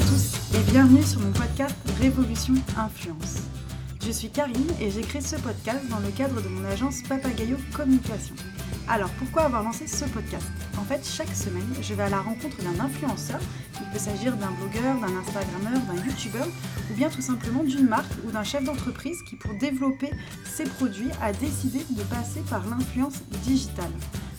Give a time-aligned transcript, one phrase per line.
[0.00, 3.36] à tous et bienvenue sur mon podcast Révolution Influence.
[4.02, 7.56] Je suis Karine et j'ai créé ce podcast dans le cadre de mon agence Papagayo
[7.74, 8.34] Communication.
[8.88, 10.46] Alors pourquoi avoir lancé ce podcast?
[10.78, 13.40] En fait, chaque semaine, je vais à la rencontre d'un influenceur.
[13.78, 16.46] Il peut s'agir d'un blogueur, d'un Instagrammeur, d'un YouTubeur
[16.90, 20.10] ou bien tout simplement d'une marque ou d'un chef d'entreprise qui, pour développer
[20.44, 23.92] ses produits, a décidé de passer par l'influence digitale.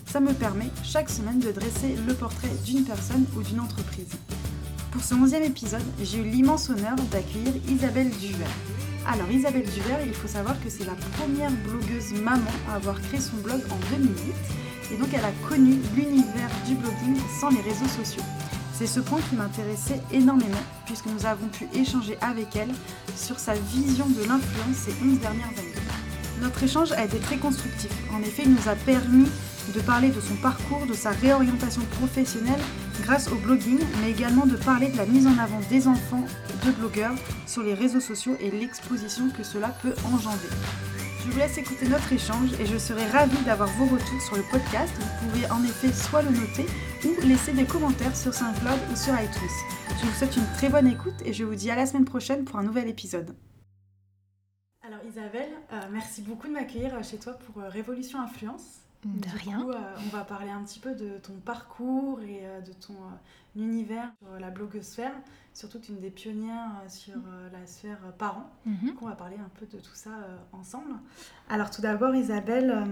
[0.08, 4.10] Ça me permet chaque semaine de dresser le portrait d'une personne ou d'une entreprise.
[4.92, 8.48] Pour ce 11e épisode, j'ai eu l'immense honneur d'accueillir Isabelle Duvert.
[9.08, 13.22] Alors Isabelle Duvert, il faut savoir que c'est la première blogueuse maman à avoir créé
[13.22, 14.34] son blog en 2008
[14.94, 18.24] et donc elle a connu l'univers du blogging sans les réseaux sociaux.
[18.74, 22.72] C'est ce point qui m'intéressait énormément puisque nous avons pu échanger avec elle
[23.16, 25.72] sur sa vision de l'influence ces 11 dernières années.
[26.42, 27.92] Notre échange a été très constructif.
[28.14, 29.30] En effet, il nous a permis
[29.74, 32.60] de parler de son parcours, de sa réorientation professionnelle
[33.02, 36.26] grâce au blogging, mais également de parler de la mise en avant des enfants
[36.66, 37.16] de blogueurs
[37.48, 40.50] sur les réseaux sociaux et l'exposition que cela peut engendrer.
[41.24, 44.44] Je vous laisse écouter notre échange et je serai ravie d'avoir vos retours sur le
[44.52, 44.92] podcast.
[45.00, 46.66] Vous pouvez en effet soit le noter
[47.06, 49.58] ou laisser des commentaires sur SoundCloud ou sur iTunes.
[50.00, 52.44] Je vous souhaite une très bonne écoute et je vous dis à la semaine prochaine
[52.44, 53.36] pour un nouvel épisode.
[54.84, 58.81] Alors Isabelle, euh, merci beaucoup de m'accueillir chez toi pour euh, Révolution Influence.
[59.04, 59.62] De rien.
[59.62, 62.94] Coup, euh, on va parler un petit peu de ton parcours et euh, de ton
[62.94, 65.14] euh, univers sur la blogosphère.
[65.54, 68.50] Surtout que tu es une des pionnières sur euh, la sphère parents.
[68.66, 68.90] Mhm.
[68.90, 70.12] Donc on va parler un peu de tout ça
[70.54, 70.94] ensemble.
[71.50, 72.86] Alors tout d'abord Isabelle,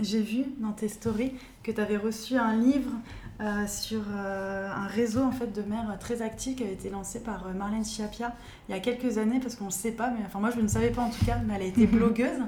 [0.00, 1.32] j'ai vu dans tes stories
[1.62, 2.92] que tu avais reçu un livre
[3.40, 7.20] euh, sur euh, un réseau en fait de mères très actif qui avait été lancé
[7.20, 8.32] par euh, Marlène Schiappa
[8.68, 10.68] il y a quelques années parce qu'on ne sait pas, mais enfin moi je ne
[10.68, 12.40] savais pas en tout cas, mais elle a été blogueuse.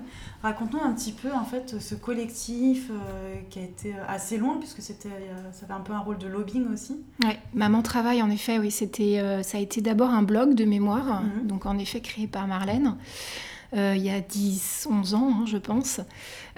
[0.42, 2.90] Raconte-nous un petit peu en fait ce collectif
[3.50, 5.08] qui a été assez loin puisque c'était,
[5.52, 7.00] ça avait un peu un rôle de lobbying aussi.
[7.22, 11.22] Ouais, Maman Travail, en effet, oui, c'était, ça a été d'abord un blog de mémoire,
[11.22, 11.46] Mhm.
[11.46, 12.96] donc en effet créé par Marlène,
[13.74, 16.00] il y a 10, 11 ans, hein, je pense.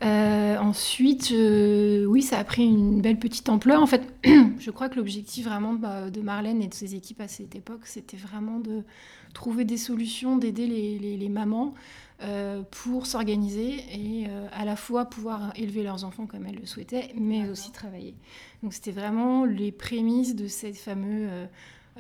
[0.05, 3.83] Euh, ensuite, euh, oui, ça a pris une belle petite ampleur.
[3.83, 4.03] En fait,
[4.59, 7.81] je crois que l'objectif vraiment de, de Marlène et de ses équipes à cette époque,
[7.87, 8.83] c'était vraiment de
[9.35, 11.75] trouver des solutions, d'aider les, les- les mamans
[12.23, 16.67] euh, pour s'organiser et euh, à la fois pouvoir élever leurs enfants comme elles le
[16.67, 18.15] souhaitaient, mais aussi travailler.
[18.63, 21.47] Donc c'était vraiment les prémices de cette fameuse euh,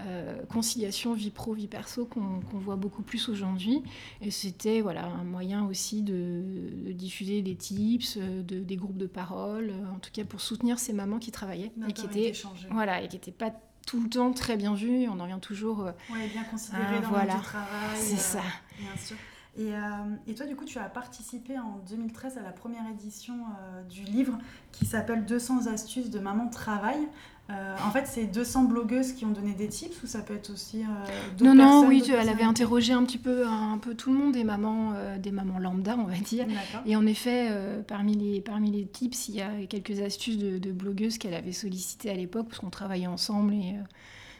[0.07, 3.83] euh, conciliation vie pro, vie perso qu'on voit beaucoup plus aujourd'hui.
[4.21, 6.43] Et c'était voilà, un moyen aussi de,
[6.87, 10.41] de diffuser des tips, euh, de, des groupes de parole, euh, en tout cas pour
[10.41, 12.33] soutenir ces mamans qui travaillaient et qui étaient,
[12.71, 13.53] voilà, et qui étaient pas
[13.87, 15.09] tout le temps très bien vues.
[15.09, 15.81] On en revient toujours...
[15.87, 17.37] euh, Ouais, bien considéré Ah, dans voilà.
[17.37, 17.97] le travail.
[17.97, 18.43] c'est euh, ça.
[18.79, 19.17] Bien sûr.
[19.57, 19.81] Et, euh,
[20.29, 24.03] et toi, du coup, tu as participé en 2013 à la première édition euh, du
[24.05, 24.39] livre
[24.71, 27.09] qui s'appelle 200 astuces de maman travail.
[27.51, 30.51] Euh, en fait, c'est 200 blogueuses qui ont donné des tips ou ça peut être
[30.51, 34.13] aussi euh, Non, non, oui, tu- elle avait interrogé un petit peu, un peu tout
[34.13, 36.47] le monde, des mamans, euh, des mamans lambda, on va dire.
[36.85, 40.59] Et en effet, euh, parmi, les, parmi les tips, il y a quelques astuces de,
[40.59, 43.77] de blogueuses qu'elle avait sollicitées à l'époque, parce qu'on travaillait ensemble et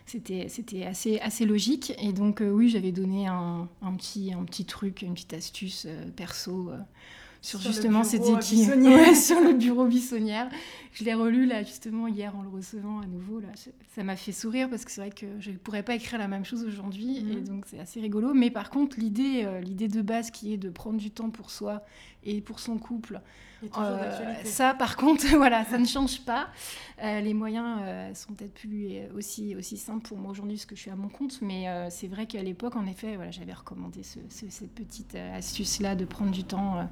[0.05, 1.95] c'était c'était assez, assez logique.
[2.03, 6.71] Et donc, oui, j'avais donné un, un petit, un petit truc, une petite astuce perso.
[7.41, 8.99] Sur, justement bureau, cette euh, équipe Bissonnière.
[9.09, 10.49] Ouais, sur le bureau Bissonnière.
[10.93, 13.39] Je l'ai relu là justement hier en le recevant à nouveau.
[13.41, 13.49] Là.
[13.95, 16.27] Ça m'a fait sourire parce que c'est vrai que je ne pourrais pas écrire la
[16.29, 17.33] même chose aujourd'hui Mhm.
[17.33, 18.35] et donc c'est assez rigolo.
[18.35, 21.51] Mais par contre, l'idée euh, l'idée de base qui est de prendre du temps pour
[21.51, 21.83] soi
[22.25, 23.21] et pour son couple,
[23.77, 26.49] euh, ça par contre, voilà, ça ne change pas.
[27.03, 30.67] Euh, les moyens euh, sont peut-être plus euh, aussi, aussi simples pour moi aujourd'hui parce
[30.67, 31.41] que je suis à mon compte.
[31.43, 35.95] Mais c'est vrai qu'à l'époque, en effet, voilà, j'avais recommandé ce- ce- cette petite astuce-là
[35.97, 36.89] de prendre du temps.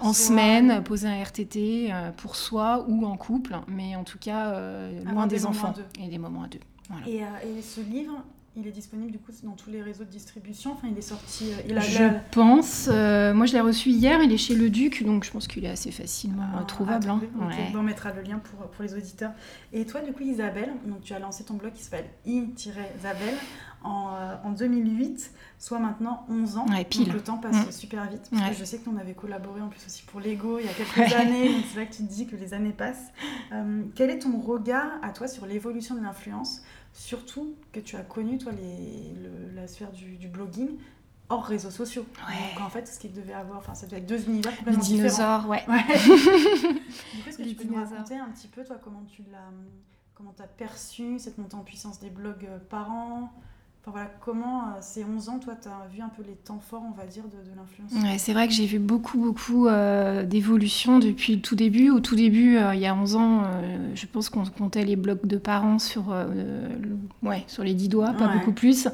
[0.00, 4.58] en soi, semaine, poser un RTT pour soi ou en couple, mais en tout cas
[5.04, 5.86] loin des enfants deux.
[6.02, 6.60] et des moments à deux.
[6.90, 7.08] Voilà.
[7.08, 7.22] Et,
[7.58, 8.22] et ce livre,
[8.56, 10.72] il est disponible du coup dans tous les réseaux de distribution.
[10.72, 11.50] Enfin, il est sorti.
[11.52, 14.54] euh, il a, Je la- pense, euh, moi je l'ai reçu hier, il est chez
[14.54, 17.08] le Duc, donc je pense qu'il est assez facilement trouvable.
[17.08, 17.20] hein.
[17.40, 17.72] Ouais.
[17.76, 19.32] on mettra le lien pour, pour les auditeurs.
[19.72, 23.34] Et toi, du coup, Isabelle, donc tu as lancé ton blog qui s'appelle i-isabelle
[23.82, 26.66] en, euh, en 2008, soit maintenant 11 ans.
[26.70, 27.04] Ouais, pile.
[27.06, 27.70] Donc le temps passe Mm.
[27.72, 28.22] super vite.
[28.30, 28.50] Parce Ouais.
[28.50, 30.68] que je sais que nous, on avait collaboré en plus aussi pour Lego il y
[30.68, 31.52] a quelques années.
[31.52, 33.12] Donc c'est là que tu te dis que les années passent.
[33.52, 36.62] Euh, quel est ton regard à toi sur l'évolution de l'influence
[36.94, 40.78] Surtout que tu as connu, toi, les, le- la sphère du, du blogging
[41.28, 42.06] hors réseaux sociaux.
[42.28, 42.54] Ouais.
[42.54, 44.82] Donc en fait, ce qu'il devait avoir, enfin, ça devait être deux univers Les complètement
[44.82, 45.08] différents.
[45.08, 45.64] dinosaures, ouais.
[45.68, 45.82] Ouais.
[47.14, 49.22] du coup, est-ce que Les tu peux nous raconter un petit peu, toi, comment tu
[49.32, 49.50] l'as,
[50.14, 52.58] comment t'as perçu cette montée en puissance des blogs euh,
[53.86, 56.96] voilà, comment ces 11 ans, toi, tu as vu un peu les temps forts, on
[56.96, 57.92] va dire, de, de l'influence?
[58.04, 59.68] Ouais, C'est vrai que j'ai vu beaucoup, beaucoup
[60.24, 61.90] d'évolutions depuis le tout début.
[61.90, 63.42] Au tout début, il y a 11 ans,
[63.94, 66.14] je pense qu'on comptait les blogs de parents sur,
[67.22, 68.88] ouais, sur les 10 doigts, pas beaucoup plus.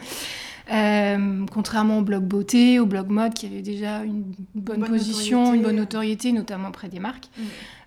[0.72, 5.62] Euh, contrairement au blog beauté, au blog mode, qui avait déjà une bonne, position, une
[5.62, 7.28] bonne notoriété, notamment auprès des marques.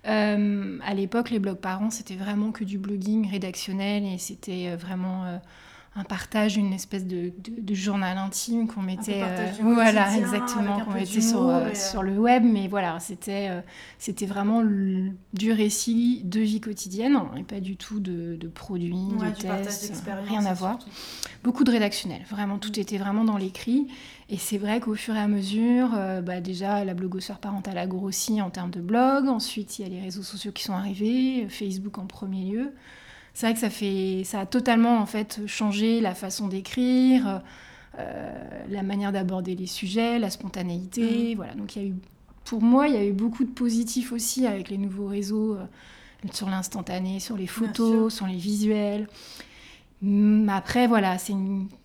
[0.05, 4.75] Euh, à l'époque, les blogs parents, c'était vraiment que du blogging rédactionnel et c'était euh,
[4.75, 5.39] vraiment
[5.95, 11.21] un partage, une espèce de, de, journal intime qu'on mettait, euh, voilà, exactement, qu'on mettait
[11.21, 13.61] sur, euh, sur le web, mais voilà, c'était euh,
[13.99, 14.63] c'était vraiment
[15.33, 20.45] du récit de vie quotidienne et pas du tout de, de produits, de tests, rien
[20.45, 20.79] à voir.
[21.43, 22.81] Beaucoup de rédactionnel, vraiment, tout mm.
[22.81, 23.87] était vraiment dans l'écrit.
[24.29, 25.89] Et c'est vrai qu'au fur et à mesure,
[26.23, 29.27] bah déjà, la blogosphère parentale a grossi en termes de blog.
[29.27, 32.73] Ensuite, il y a les réseaux sociaux qui sont arrivés, Facebook en premier lieu
[33.33, 37.41] c'est vrai que ça, fait, ça a totalement en fait changé la façon d'écrire,
[37.97, 38.31] euh,
[38.69, 41.33] la manière d'aborder les sujets, la spontanéité.
[41.33, 41.35] Mm.
[41.37, 41.53] Voilà.
[41.55, 41.95] Donc il y a eu,
[42.45, 45.65] pour moi, il y a eu beaucoup de positifs aussi avec les nouveaux réseaux euh,
[46.31, 49.07] sur l'instantané, sur les photos, sur les visuels.
[50.03, 51.33] Mm, après, voilà, c'est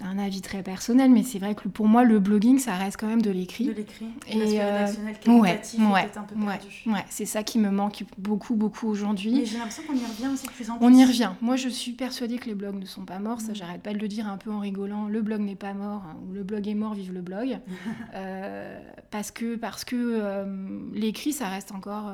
[0.01, 3.07] un avis très personnel, mais c'est vrai que pour moi, le blogging, ça reste quand
[3.07, 3.67] même de l'écrit.
[3.67, 4.09] De l'écrit.
[4.29, 4.87] Et euh,
[5.29, 9.43] ouais, ouais, un peu ouais, ouais, c'est ça qui me manque beaucoup, beaucoup aujourd'hui.
[9.43, 10.85] Et j'ai l'impression qu'on y revient aussi de plus en plus.
[10.85, 11.31] On y revient.
[11.41, 13.41] Moi, je suis persuadée que les blogs ne sont pas morts.
[13.41, 13.55] Ça, mm.
[13.55, 15.07] j'arrête pas de le dire un peu en rigolant.
[15.07, 17.61] Le blog n'est pas mort, hein, ou le blog est mort, vive le blog.
[18.15, 18.81] euh,
[19.13, 20.45] parce que, parce que euh,
[20.93, 22.13] l'écrit, ça reste encore.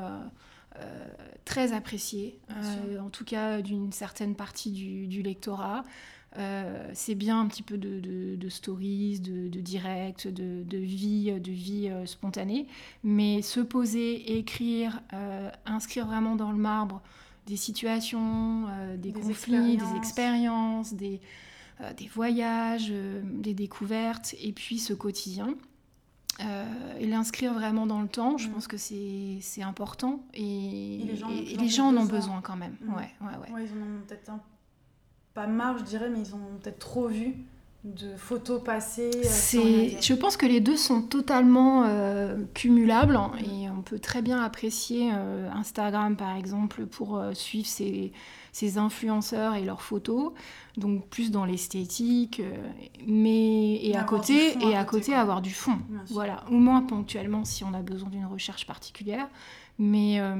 [1.45, 5.85] Euh, euh, très apprécié, euh, en tout cas d'une certaine partie du, lectorat.
[6.37, 11.91] Euh, c'est bien un petit peu de, stories, de, de direct, de, vie, de vie
[12.07, 12.67] spontanée,
[13.05, 15.01] mais se poser, écrire,
[15.65, 17.03] inscrire vraiment dans le marbre
[17.47, 18.67] des situations,
[18.97, 21.21] des, conflits, des expériences, des,
[21.97, 22.93] des voyages,
[23.23, 25.55] des découvertes, et puis ce quotidien.
[26.41, 26.65] Euh,
[26.99, 28.53] et l'inscrire vraiment dans le temps, je mm.
[28.53, 31.01] pense que c'est important et,
[31.59, 32.77] les gens, en ont besoin quand même.
[32.81, 32.95] Mm.
[32.95, 33.65] Ouais, ouais, ouais.
[33.65, 34.33] ils en ont peut-être
[35.33, 37.35] pas marre, je dirais, mais ils ont peut-être trop vu
[37.85, 39.11] de photos passées.
[39.15, 44.23] Euh, je pense que les deux sont totalement euh, cumulables hein, et on peut très
[44.23, 48.13] bien apprécier Instagram par exemple pour suivre ses
[48.55, 50.33] ces influenceurs et leurs photos,
[50.77, 52.55] donc plus dans l'esthétique, euh,
[53.05, 55.77] mais et à côté et à côté, avoir du fond,
[56.11, 59.29] voilà, au moins ponctuellement si on a besoin d'une recherche particulière.
[59.81, 60.37] Mais, euh,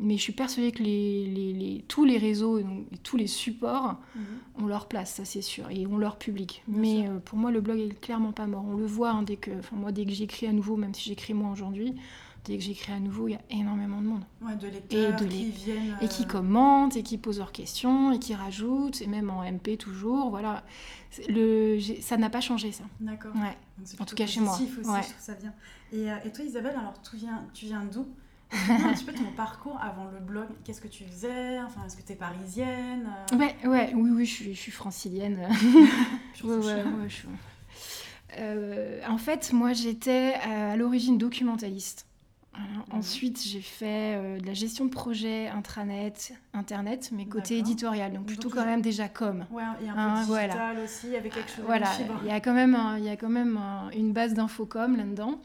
[0.00, 2.66] mais je suis persuadée que les, les, tous les réseaux, et
[3.04, 4.64] tous les supports mhm.
[4.64, 6.64] ont leur place, ça c'est sûr, et ont leur public.
[6.66, 8.64] mais euh, pour moi, le blog est clairement pas mort.
[8.68, 11.32] On le voit hein, dès que, moi, dès que j'écris à nouveau, même si j'écris
[11.32, 11.94] moi aujourd'hui,
[12.46, 14.24] dès que j'écris à nouveau, il y a énormément de monde.
[14.60, 15.98] de lecteurs et qui viennent.
[16.00, 19.42] Et qui euh, commentent, et qui posent leurs questions, et qui rajoutent, et même en
[19.42, 20.30] MP toujours.
[20.30, 20.64] Voilà.
[21.28, 21.78] Le...
[22.00, 22.84] Ça n'a pas changé, ça.
[23.00, 23.32] D'accord.
[23.34, 23.56] Ouais.
[23.98, 24.54] En tout cas chez moi.
[24.54, 25.02] Aussi, ouais.
[25.02, 25.52] je ça bien.
[25.92, 28.06] Et, euh, et toi, Isabelle, alors tu viens, tu viens d'où?
[28.52, 30.46] Un petit peu ton parcours avant le blog.
[30.64, 31.60] Qu'est-ce que tu faisais?
[31.60, 33.36] Enfin, Est-ce que tu es parisienne euh?
[33.36, 35.48] ouais, ouais, Oui, oui, je suis, je suis francilienne.
[36.34, 37.28] je ouais, ouais, je suis...
[39.08, 42.06] en fait, moi, j'étais à l'origine documentaliste.
[42.56, 42.98] Mhm.
[42.98, 48.26] Ensuite, j'ai fait euh, de la gestion de projet intranet, internet, mais côté éditorial, donc
[48.26, 49.44] plutôt quand même déjà com.
[49.50, 51.90] Ouais, et un peu hein, digital aussi, avec quelque chose Voilà,
[52.22, 53.60] il y a quand même, il y a quand même
[53.94, 55.40] une base d'infocom là-dedans.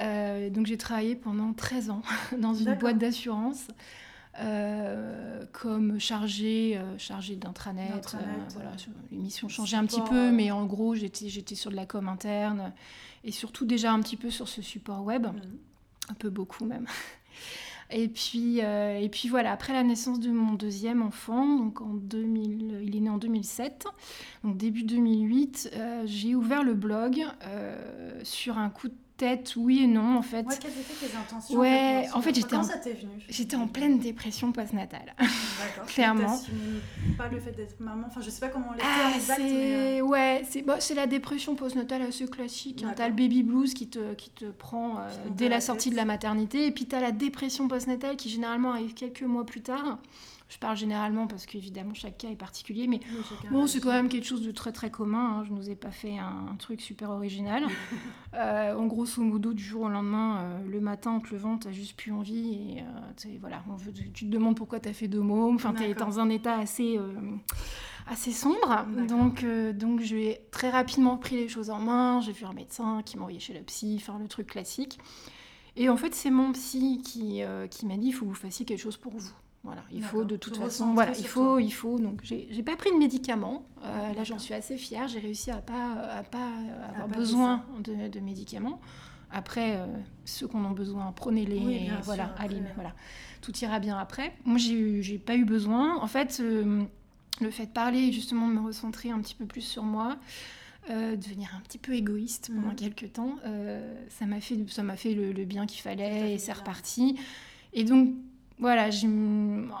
[0.00, 2.02] Euh, donc j'ai travaillé pendant 13 ans
[2.38, 3.68] dans une boîte d'assurance.
[4.38, 7.90] Euh, comme chargée chargé d'intranet.
[8.54, 8.70] voilà,
[9.10, 12.72] les missions changeaient un petit peu, mais en gros, j'étais sur de la com interne
[13.24, 15.26] et surtout déjà un petit peu sur ce support web.
[15.26, 15.58] Mhm
[16.10, 16.86] un peu beaucoup même.
[17.92, 21.94] Et puis, euh, et puis voilà, après la naissance de mon deuxième enfant, donc en
[21.94, 23.86] 2000, il est né en 2007,
[24.44, 28.94] donc début 2008, euh, j'ai ouvert le blog euh, sur un coup de
[29.56, 30.46] oui et non, en fait.
[30.46, 32.62] Ouais, quelles étaient tes intentions Ouais, en fait, j'étais en...
[32.62, 35.14] venu J'étais en pleine dépression postnatale.
[35.18, 35.86] D'accord.
[35.86, 36.40] Clairement.
[37.16, 40.00] Pas le fait d'être maman, enfin, je sais pas comment les ah, exact, mais...
[40.00, 42.82] Euh, ouais, c'est bon, la dépression postnatale assez classique.
[42.82, 42.92] Hein.
[42.96, 46.04] T'as le baby blues qui te, qui te prend euh, dès la, sortie de la
[46.04, 49.98] maternité, et puis t'as la dépression postnatale qui généralement arrive quelques mois plus tard.
[50.50, 53.00] Je parle généralement parce qu'évidemment chaque cas est particulier, mais
[53.50, 55.38] bon, c'est quand même quelque chose de très très commun.
[55.38, 55.44] Hein.
[55.44, 57.64] Je ne nous ai pas fait un, truc super original.
[58.34, 61.72] euh, en grosso modo, du jour au lendemain, euh, le matin en te levant, tu
[61.72, 62.54] juste plus envie.
[62.54, 63.62] Et euh, voilà,
[64.12, 65.54] tu te demandes pourquoi tu as fait deux mots.
[65.54, 67.12] Enfin, tu es dans un état assez, euh,
[68.06, 68.86] assez sombre.
[69.08, 72.20] Donc, donc, j'ai très rapidement pris les choses en main.
[72.20, 74.98] J'ai vu un médecin qui m'a envoyé chez le psy, faire le truc classique.
[75.76, 78.36] Et en fait, c'est mon psy qui, euh, qui m'a dit il faut que vous
[78.36, 79.32] fassiez quelque chose pour vous.
[79.62, 81.98] Voilà, il faut de toute façon, voilà, il faut, il faut.
[81.98, 83.66] Donc, j'ai pas pris de médicaments.
[83.84, 85.06] Euh, là, j'en suis assez fière.
[85.06, 86.48] J'ai réussi à pas, à pas
[86.88, 88.80] avoir besoin de, de, médicaments.
[89.30, 89.86] Après, euh,
[90.24, 91.90] ceux qu'on a besoin, prenez-les.
[92.04, 92.94] voilà, allez, voilà,
[93.42, 94.32] tout ira bien après.
[94.46, 95.98] Moi, j'ai pas eu besoin.
[95.98, 99.82] En fait, le fait de parler, justement, de me recentrer un petit peu plus sur
[99.82, 100.16] moi.
[100.88, 102.74] Euh, devenir un petit peu égoïste pendant mhm.
[102.74, 103.36] quelques temps.
[103.44, 107.18] Euh, ça m'a fait, ça m'a fait le, bien qu'il fallait et c'est reparti.
[107.74, 108.14] Et donc,
[108.60, 108.90] voilà,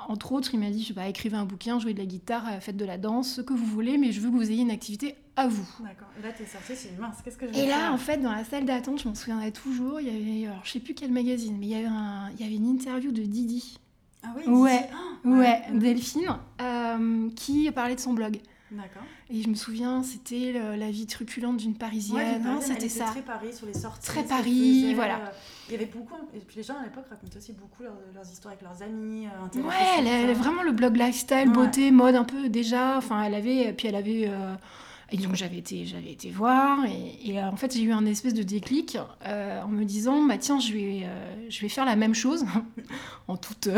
[0.08, 2.46] entre autres, il m'a dit, je sais pas, écrivez un bouquin, jouez de la guitare,
[2.48, 4.62] euh, faites de la danse, ce que vous voulez, mais je veux que vous ayez
[4.62, 5.66] une activité à vous.
[5.80, 6.08] D'accord.
[6.18, 8.32] Et là, t'es sortie, c'est mince, qu'est-ce que je vais Et là, en fait, dans
[8.32, 11.12] la salle d'attente, je m'en souviendrai toujours, il y avait, alors je sais plus quel
[11.12, 13.78] magazine, mais il y avait, un, il y avait une interview de Didi.
[14.22, 16.38] Ah oui Ouais, ah, ouais, Delphine,
[17.36, 18.40] qui parlait de son blog.
[18.72, 19.02] D'accord.
[19.28, 22.46] Et je me souviens, c'était la vie truculente d'une Parisienne.
[22.46, 23.06] Ouais, c'était ça.
[23.06, 24.06] Très Paris sur les sorties.
[24.06, 25.16] Très Paris, voilà.
[25.16, 25.30] Euh,
[25.68, 26.14] il y avait beaucoup.
[26.34, 29.26] Et puis les gens à l'époque racontaient aussi beaucoup leurs, histoires avec leurs amis.
[29.26, 32.96] Euh, ouais, elle, avait vraiment le blog lifestyle, beauté, mode un peu déjà.
[32.96, 33.72] Enfin, elle avait.
[33.72, 34.28] Puis elle avait.
[34.28, 34.54] Euh,
[35.12, 38.34] et donc j'avais été, j'avais été voir et, euh, en fait j'ai eu un espèce
[38.34, 41.96] de déclic euh, en me disant bah tiens je vais, euh, je vais faire la
[41.96, 42.44] même chose
[43.28, 43.68] en toute,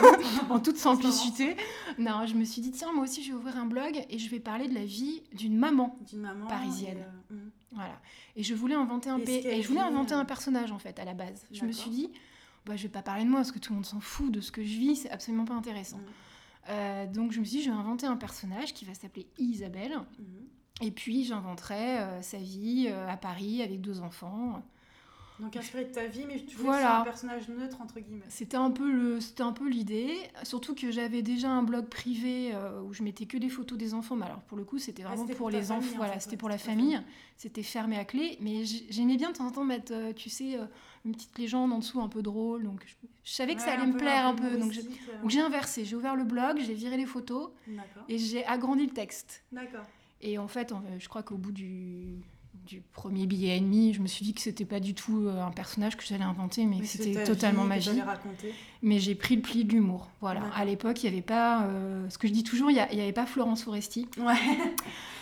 [0.50, 1.56] en toute simplicité.
[1.98, 4.28] Non, je me suis dit tiens moi aussi je vais ouvrir un blog et je
[4.28, 7.04] vais parler de la vie d'une maman, maman, parisienne.
[7.30, 7.48] Hmm.
[7.72, 7.98] Voilà.
[8.36, 11.14] Et je voulais inventer un et, je voulais inventer un personnage en fait à la
[11.14, 11.46] base.
[11.52, 12.10] Je me suis dit
[12.66, 14.40] bah je vais pas parler de moi parce que tout le monde s'en fout de
[14.40, 16.00] ce que je vis, c'est absolument pas intéressant.
[16.68, 17.12] Hmm.
[17.12, 19.96] donc je me suis dit je vais inventer un personnage qui va s'appeler Isabelle.
[20.18, 20.42] Hmm.
[20.80, 24.62] Et puis j'inventerai euh, sa vie euh, à Paris avec deux enfants.
[25.38, 27.00] Donc inspiré de ta vie, mais tu voulais voilà.
[27.00, 28.24] un personnage neutre entre guillemets.
[28.28, 30.14] C'était un peu le, c'était un peu l'idée.
[30.44, 33.92] Surtout que j'avais déjà un blog privé euh, où je mettais que des photos des
[33.92, 34.14] enfants.
[34.14, 35.96] Mais alors pour le coup, c'était vraiment pour, les enfants.
[35.96, 37.00] Voilà, c'était pour la famille.
[37.36, 38.36] C'était fermé à clé.
[38.40, 40.58] Mais j'aimais bien de temps en temps mettre, tu sais,
[41.04, 42.62] une petite légende en dessous un peu drôle.
[42.62, 42.84] Donc
[43.24, 44.58] je, savais que ça allait me plaire un peu.
[44.58, 44.72] donc
[45.26, 45.84] j'ai inversé.
[45.84, 47.50] J'ai ouvert le blog, j'ai viré les photos
[48.08, 49.42] et j'ai agrandi le texte.
[49.50, 49.86] D'accord.
[50.22, 52.22] Et en fait, je crois qu'au bout du,
[52.66, 55.42] du, premier billet et demi, je me suis dit que c'était pas du tout euh,
[55.42, 58.00] un personnage que j'allais inventer, mais, que c'était totalement magique.
[58.82, 60.08] Mais j'ai pris le pli de l'humour.
[60.20, 60.42] Voilà.
[60.54, 61.64] À l'époque, il n'y avait pas.
[61.64, 64.08] Euh, ce que je dis toujours, il n'y avait pas Florence Foresti.
[64.18, 64.34] Ouais.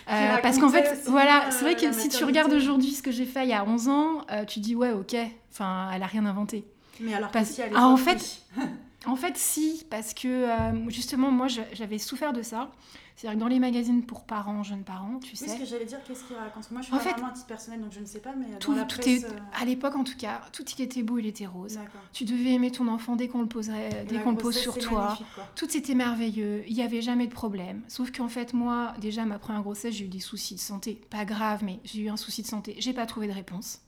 [0.09, 3.27] Euh, parce qu'en fait, voilà, c'est vrai que si tu regardes aujourd'hui ce que j'ai
[3.27, 5.15] fait il y a 11 ans, tu dis ouais, ok,
[5.53, 6.65] enfin, elle a rien inventé.
[6.99, 7.51] Mais alors, parce...
[7.51, 8.43] si ah, en fait,
[9.07, 10.47] en fait, si, parce que
[10.89, 12.71] justement, moi, j'avais souffert de ça.
[13.21, 15.45] C'est-à-dire que dans les magazines pour parents, jeunes parents, tu sais.
[15.45, 17.29] Oui, ce que j'allais dire, qu'est-ce qu'ils racontent Moi, je suis en pas fait, vraiment
[17.29, 19.29] un titre personnel, donc je ne sais pas, mais tout, la tout est, euh,
[19.61, 21.79] à l'époque, en tout cas, tout ce qui était beau, il était rose.
[22.15, 25.19] Tu devais aimer ton enfant dès qu'on le poserait, dès qu'on le pose sur toi.
[25.55, 26.65] Tout c'était merveilleux.
[26.67, 27.83] Il n'y avait jamais de problème.
[27.89, 30.99] Sauf qu'en fait, moi, déjà, ma première grossesse, j'ai eu des soucis de santé.
[31.11, 32.77] Pas grave, mais j'ai eu un souci de santé.
[32.79, 33.83] J'ai pas trouvé de réponse.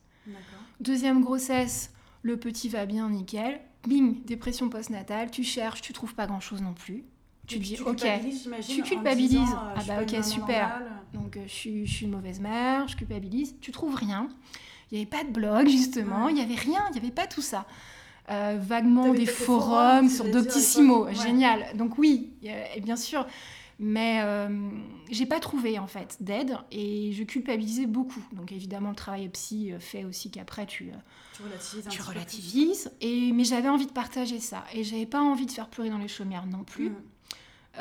[0.81, 1.90] Deuxième grossesse,
[2.21, 3.62] le petit va bien, nickel.
[3.86, 5.30] Bing, dépression postnatale.
[5.30, 7.04] Tu cherches, tu trouves pas grand-chose non plus.
[7.46, 8.04] Tu dis ok
[8.68, 9.40] tu culpabilises.
[9.40, 10.80] euh, ah bah ok super.
[11.12, 13.56] donc euh, je, suis, je, suis, une mauvaise mère je culpabilise.
[13.60, 14.28] Tu trouves rien.
[14.90, 16.28] Il n'y avait pas de blog justement.
[16.28, 17.66] Il n'y avait rien il n'y avait pas tout ça.
[18.30, 21.08] Euh, vaguement des forums, sur Doctissimo.
[21.12, 21.76] génial.
[21.76, 23.26] Donc oui et bien sûr
[23.82, 24.22] mais
[25.10, 28.24] j'ai pas trouvé en fait d'aide et je culpabilisais beaucoup.
[28.32, 30.92] Donc évidemment le travail psy fait aussi qu'après tu
[31.90, 34.64] tu relativises, et mais j'avais envie de partager ça.
[34.72, 36.90] Et j'avais pas envie de faire pleurer dans les chaumières non plus.
[36.90, 36.96] Mm.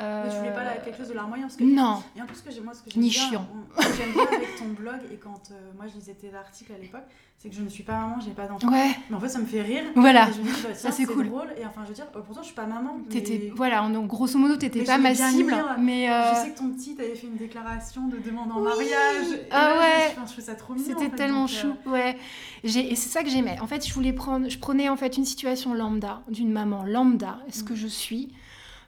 [0.00, 0.24] Euh...
[0.24, 2.02] Mais tu voulais pas quelque chose de larmoyant parce que Non.
[2.16, 3.46] Et en plus, que moi, ce que j'aime bien, chiant.
[3.78, 7.04] j'aime bien avec ton blog et quand euh, moi je lisais tes articles à l'époque,
[7.36, 8.68] c'est que je ne suis pas maman, j'ai pas d'enfant.
[8.70, 8.92] Ouais.
[9.10, 9.82] Mais en fait, ça me fait rire.
[9.94, 10.28] Voilà.
[10.30, 11.28] Et je me dis, bah, ça c'est cool.
[11.28, 11.48] drôle.
[11.58, 12.98] Et enfin, je veux dire, euh, pourtant, je suis pas maman.
[13.12, 13.52] Mais...
[13.54, 15.54] Voilà, donc grosso modo, t'étais pas ma cible.
[15.78, 16.34] Mais euh...
[16.34, 19.32] Je sais que ton petit t'avais fait une déclaration de demande en mariage.
[19.34, 20.14] Et ah ouais.
[20.26, 20.86] Je, je, ça trop mignon.
[20.88, 21.74] C'était tellement chou.
[21.86, 21.90] Euh...
[21.90, 22.16] Ouais.
[22.64, 23.58] Et c'est ça que j'aimais.
[23.60, 27.40] En fait, je voulais prendre, je prenais en fait une situation lambda d'une maman lambda,
[27.50, 27.76] ce que mm.
[27.76, 28.32] je suis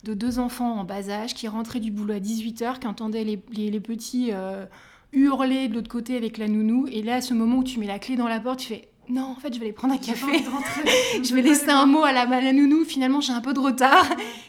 [0.05, 3.43] de deux enfants en bas âge qui rentraient du boulot à 18h, qui entendaient les,
[3.53, 4.67] les, petits euh,
[5.13, 6.87] hurler de l'autre côté avec la nounou.
[6.89, 8.89] Et là, à ce moment où tu mets la clé dans la porte, tu fais
[9.07, 10.33] non, en fait, je vais aller prendre un café.
[11.23, 12.87] je vais laisser un mot à la, à la nounou.
[12.87, 14.07] Finalement, j'ai un peu de retard.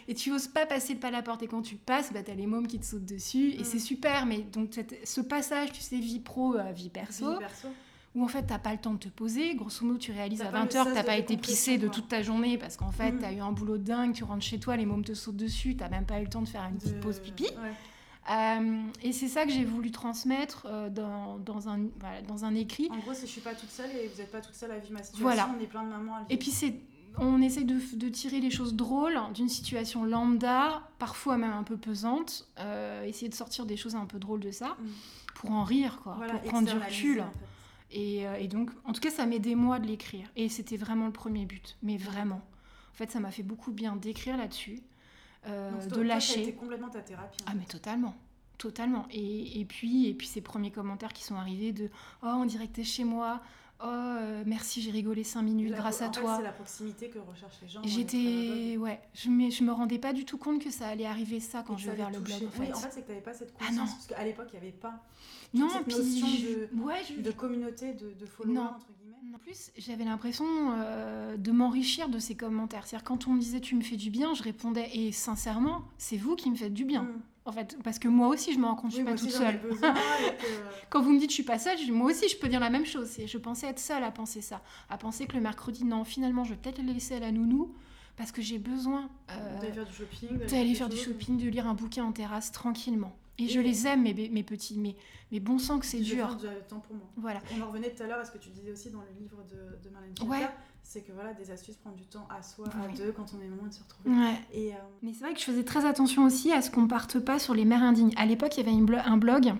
[0.07, 1.43] et tu oses pas passer le pas à la porte.
[1.43, 3.49] Et quand tu passes, bah, tu as les mômes qui te sautent dessus.
[3.59, 4.25] Et c'est super.
[4.25, 4.69] Mais donc,
[5.03, 7.33] ce passage, tu sais, vie pro vie perso.
[7.33, 7.67] Vie perso
[8.15, 9.55] où en fait t'as pas le temps de te poser.
[9.55, 12.57] Grosso modo, tu réalises à 20h que t'as pas été pissé de toute ta journée
[12.57, 15.03] parce qu'en fait tu as eu un boulot dingue, tu rentres chez toi, les mômes
[15.03, 17.47] te sautent dessus, t'as même pas eu le temps de faire une petite pause pipi.
[18.31, 21.81] Euh, et c'est ça que j'ai voulu transmettre euh, dans, dans, un,
[22.27, 22.89] dans un écrit.
[22.91, 24.79] En gros, si je suis pas toute seule et vous n'êtes pas toute seule à
[24.79, 26.31] vivre ma situation, on est plein de mamans à vivre.
[26.31, 26.73] Et puis c'est
[27.17, 31.77] on essaie de, de, tirer les choses drôles d'une situation lambda, parfois même un peu
[31.77, 34.87] pesante, euh, essayer de sortir des choses un peu drôles de ça, mm.
[35.35, 37.23] pour en rire, quoi, pour prendre du recul.
[37.95, 40.27] Et, euh, et donc, en tout cas, ça m'aidait moi de l'écrire.
[40.35, 42.41] Et c'était vraiment le premier but, mais vraiment.
[42.91, 44.81] En fait, ça m'a fait beaucoup bien d'écrire là-dessus,
[45.47, 46.53] euh, Donc, toi- de lâcher.
[46.53, 47.37] complètement ta thérapie.
[47.41, 47.51] hein.
[47.51, 48.15] Ah mais totalement,
[48.57, 49.05] totalement.
[49.11, 51.89] Et, et puis et puis ces premiers commentaires qui sont arrivés de
[52.23, 53.41] oh on dirait que t'es chez moi,
[53.81, 56.37] oh euh, merci j'ai rigolé cinq minutes La- grâce à toi.
[56.37, 57.81] c'est la proximité que recherchent les gens.
[57.83, 61.39] J'étais ouais, je me je me rendais pas du tout compte que ça allait arriver
[61.39, 62.59] ça quand Et je vais vers le blog en fait.
[62.61, 63.95] Oui, en fait, c'est que tu n'avais pas cette Ah conscience, non.
[63.95, 65.03] parce qu'à l'époque, il n'y avait pas
[65.53, 68.61] non cette puis notion je- ouais je- de communauté de, de followers, Non.
[68.63, 69.35] entre guillemets.
[69.35, 70.45] En plus, j'avais l'impression
[70.77, 72.87] euh, de m'enrichir de ces commentaires.
[72.87, 76.17] C'est-à-dire, quand on me disait tu me fais du bien, je répondais et sincèrement, c'est
[76.17, 77.03] vous qui me faites du bien.
[77.03, 77.21] Mm.
[77.47, 79.59] En fait, parce que moi aussi, je me rends compte, je suis pas toute seule.
[79.59, 79.93] besoin
[80.39, 82.71] que- Quand vous me dites je suis pas seule, moi aussi je peux dire la
[82.71, 83.19] même chose.
[83.19, 86.43] Et je pensais être seule à penser ça, à penser que le mercredi, non, finalement,
[86.43, 87.71] je vais peut-être le laisser à la nounou
[88.17, 90.37] parce que j'ai besoin euh, D'aller faire du shopping.
[90.47, 93.15] d'aller faire du shopping, de lire un bouquin en terrasse tranquillement.
[93.37, 94.95] Et je les aime, mes, petits, mais,
[95.31, 96.35] mais bon sang que c'est dur.
[96.37, 97.05] du temps pour moi.
[97.17, 97.41] Voilà.
[97.57, 99.37] On en revenait tout à l'heure à ce que tu disais aussi dans le livre
[99.49, 100.47] de, de Marlène Ouais.
[100.83, 103.47] c'est que voilà, des astuces prendre du temps à soi, à deux, quand on est
[103.47, 104.09] moment de se retrouver.
[104.09, 104.35] Ouais.
[104.53, 107.19] Et euh, Mais c'est vrai que je faisais très attention aussi à ce qu'on parte
[107.19, 108.13] pas sur les mères indignes.
[108.15, 109.53] À l'époque, il y avait une blo- un blog.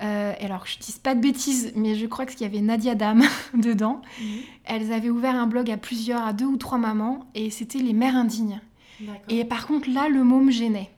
[0.00, 2.94] euh, et alors, je dis pas de bêtises, mais je crois qu'il y avait Nadia
[2.96, 3.22] Dam
[3.54, 4.02] dedans.
[4.64, 7.92] Elles avaient ouvert un blog à plusieurs, à deux ou trois mamans, et c'était les
[7.92, 8.60] mères indignes.
[9.28, 10.90] Et par contre, là, le mot me gênait.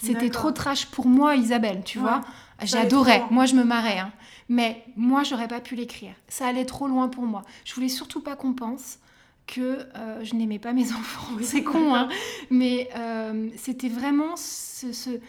[0.00, 2.04] C'était trop trash pour moi, Isabelle, tu Ouais.
[2.04, 2.20] vois.
[2.62, 3.98] J'adorais, moi je me marrais.
[3.98, 4.12] hein.
[4.48, 6.12] Mais moi, j'aurais pas pu l'écrire.
[6.28, 7.42] Ça allait trop loin pour moi.
[7.64, 8.98] Je voulais surtout pas qu'on pense
[9.46, 11.32] que euh, je n'aimais pas mes enfants.
[11.42, 12.08] C'est con, hein.
[12.50, 15.20] Mais euh, c'était vraiment ce, ce-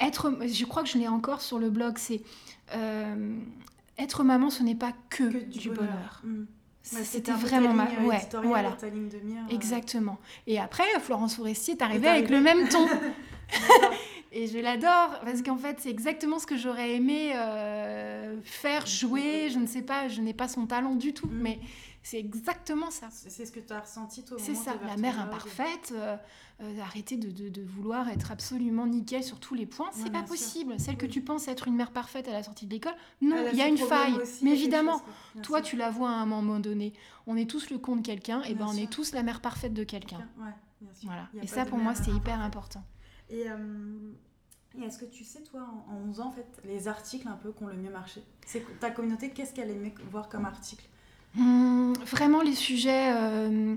[0.00, 0.36] Être...
[0.46, 2.22] Je crois que je l'ai encore sur le blog, c'est...
[2.74, 3.36] euh,
[3.98, 6.20] être maman, ce n'est pas que, que du, bonheur.
[6.24, 6.40] Mm.
[6.92, 7.86] Ouais, C'était vraiment ma...
[7.86, 8.76] ligne, Ouais, voilà.
[8.92, 9.42] ligne de mire.
[9.50, 10.18] Exactement.
[10.46, 12.86] Et après, Florence Forestier est arrivée avec le même ton.
[14.32, 19.48] Et je l'adore parce qu'en fait, c'est exactement ce que j'aurais aimé euh, faire, jouer.
[19.50, 21.38] Je ne sais pas, je n'ai pas son talent du tout, Mm.
[21.40, 21.58] mais
[22.02, 23.08] c'est exactement ça.
[23.10, 26.16] C'est ce que tu as ressenti toi au C'est ça, la mère imparfaite, euh,
[26.60, 30.10] euh, arrêter de, de- de vouloir être absolument nickel sur tous les points, c'est Ouais,
[30.10, 30.26] pas sûr.
[30.28, 30.74] possible.
[30.78, 31.12] Celle que Oui.
[31.12, 33.68] tu penses être une mère parfaite à la sortie de l'école, non, il y a
[33.68, 34.14] une faille.
[34.14, 34.98] aussi, mais évidemment,
[35.34, 35.66] chose, toi sûr.
[35.70, 36.92] tu la vois à un moment donné.
[37.26, 39.40] On est tous le compte de quelqu'un, et Bien ben on est tous la mère
[39.40, 40.28] parfaite de quelqu'un.
[40.38, 40.90] Ouais.
[41.04, 41.28] Voilà.
[41.42, 42.82] Et ça pour moi c'est hyper important.
[43.30, 44.12] Et, euh,
[44.78, 47.36] et est-ce que tu sais, toi, en, en 11 ans, en fait, les articles un
[47.36, 48.22] peu qui ont le mieux marché?
[48.44, 50.84] C'est ta communauté, qu'est-ce qu'elle aimait voir comme article?
[51.38, 53.76] Hum, vraiment les sujets euh,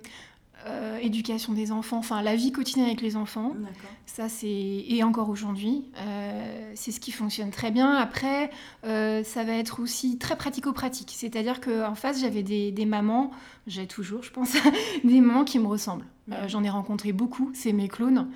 [0.66, 3.54] euh, éducation des enfants, enfin la vie quotidienne avec les enfants,
[4.06, 7.94] ça c'est et encore aujourd'hui, euh, c'est ce qui fonctionne très bien.
[7.96, 8.50] Après,
[8.84, 13.32] euh, ça va être aussi très pratico-pratique, c'est-à-dire qu'en face j'avais des, des mamans,
[13.68, 14.54] j'ai toujours, je pense,
[15.06, 16.06] des mamans qui me ressemblent.
[16.32, 18.30] Euh, J'en ai rencontré beaucoup, c'est mes clones.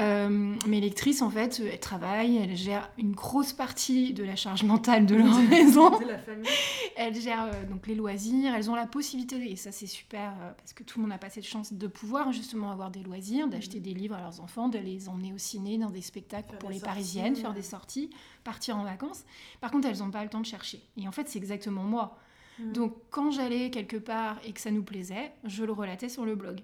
[0.00, 4.62] Euh, mes lectrices, en fait, elles travaillent, elles gèrent une grosse partie de la charge
[4.62, 5.90] mentale de leur maison.
[6.00, 6.48] De la famille.
[6.96, 10.72] Elles gèrent euh, donc les loisirs, elles ont la possibilité, et ça c'est super, parce
[10.72, 13.80] que tout le monde n'a pas cette chance de pouvoir justement avoir des loisirs, d'acheter
[13.80, 16.68] des livres à leurs enfants, de les emmener au ciné, dans des spectacles Faire pour
[16.68, 18.10] des les sorties, parisiennes, faire des sorties,
[18.44, 19.24] partir en vacances.
[19.60, 20.82] Par contre, elles n'ont pas le temps de chercher.
[20.96, 22.18] Et en fait, c'est exactement moi.
[22.58, 22.72] Mm.
[22.72, 26.34] Donc quand j'allais quelque part et que ça nous plaisait, je le relatais sur le
[26.34, 26.60] blog.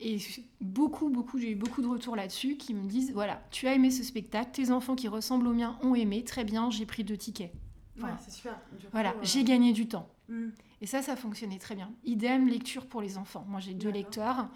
[0.00, 0.18] Et
[0.60, 3.90] beaucoup, beaucoup, j'ai eu beaucoup de retours là-dessus qui me disent voilà, tu as aimé
[3.90, 7.18] ce spectacle, tes enfants qui ressemblent aux miens ont aimé, très bien, j'ai pris deux
[7.18, 7.52] tickets.
[7.96, 8.16] Voilà.
[8.18, 8.58] c'est super.
[8.72, 10.08] Du coup, Voilà, euh, j'ai gagné du temps.
[10.28, 10.48] mm.
[10.80, 11.92] Et ça, ça fonctionnait très bien.
[12.04, 13.44] Idem, lecture pour les enfants.
[13.46, 14.48] Moi, j'ai deux lecteurs.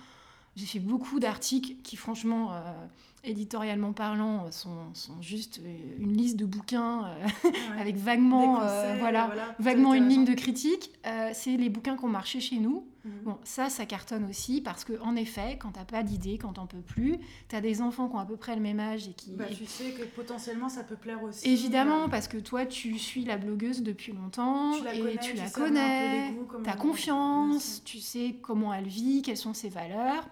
[0.56, 2.86] J'ai fait beaucoup d'articles qui, franchement, euh,
[3.24, 7.52] éditorialement parlant, sont, sont juste euh, une liste de bouquins euh, Ouais.
[7.80, 10.90] avec vaguement, euh, voilà, voilà, vaguement t'as une ligne de critique.
[11.06, 12.86] Euh, c'est les bouquins qui ont marché chez nous.
[13.04, 13.12] Mhm.
[13.24, 16.66] Bon, ça, ça cartonne aussi parce que, en effet, quand t'as pas d'idée, quand t'en
[16.66, 19.32] peux plus, t'as des enfants qui ont à peu près le même âge et qui.
[19.32, 21.46] Bah, tu sais que potentiellement ça peut plaire aussi.
[21.50, 25.18] Évidemment, euh, parce que toi, tu suis la blogueuse depuis longtemps Tu la et connais,
[25.18, 28.88] tu tu la connais, les goûts, comment- tu as Bien confiance, tu sais comment elle
[28.88, 30.26] vit, quelles sont ses valeurs.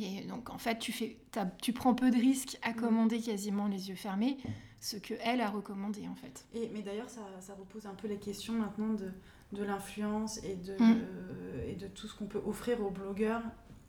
[0.00, 1.18] Et donc, en fait, tu, fais,
[1.60, 4.38] tu prends peu de risques à commander quasiment les yeux fermés,
[4.80, 6.46] ce que elle a recommandé, en fait.
[6.54, 9.10] Et, mais d'ailleurs, ça, ça repose un peu les questions maintenant de,
[9.52, 10.92] de l'influence et, de Mm.
[11.02, 13.42] euh, et de tout ce qu'on peut offrir aux blogueurs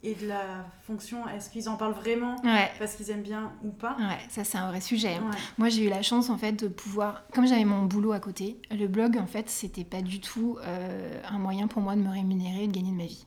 [0.06, 1.26] et de la fonction.
[1.30, 2.70] Est-ce qu'ils en parlent vraiment Ouais.
[2.78, 3.96] parce qu'ils aiment bien ou pas?
[3.98, 5.13] Ouais, ça c'est un vrai sujet.
[5.16, 5.30] hein.
[5.32, 5.38] Ouais.
[5.58, 8.58] Moi j'ai eu la chance en fait de pouvoir, comme j'avais mon boulot à côté,
[8.70, 12.10] le blog en fait c'était pas du tout euh, un moyen pour moi de me
[12.10, 13.26] rémunérer et de gagner de ma vie.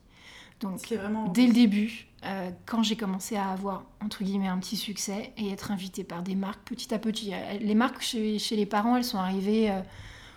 [0.60, 1.28] Donc est vraiment.
[1.28, 5.50] dès le début, euh, quand j'ai commencé à avoir, entre guillemets, un petit succès et
[5.50, 7.32] être invitée par des marques petit à petit.
[7.34, 9.80] euh, Les marques chez, chez les parents, elles sont arrivées euh,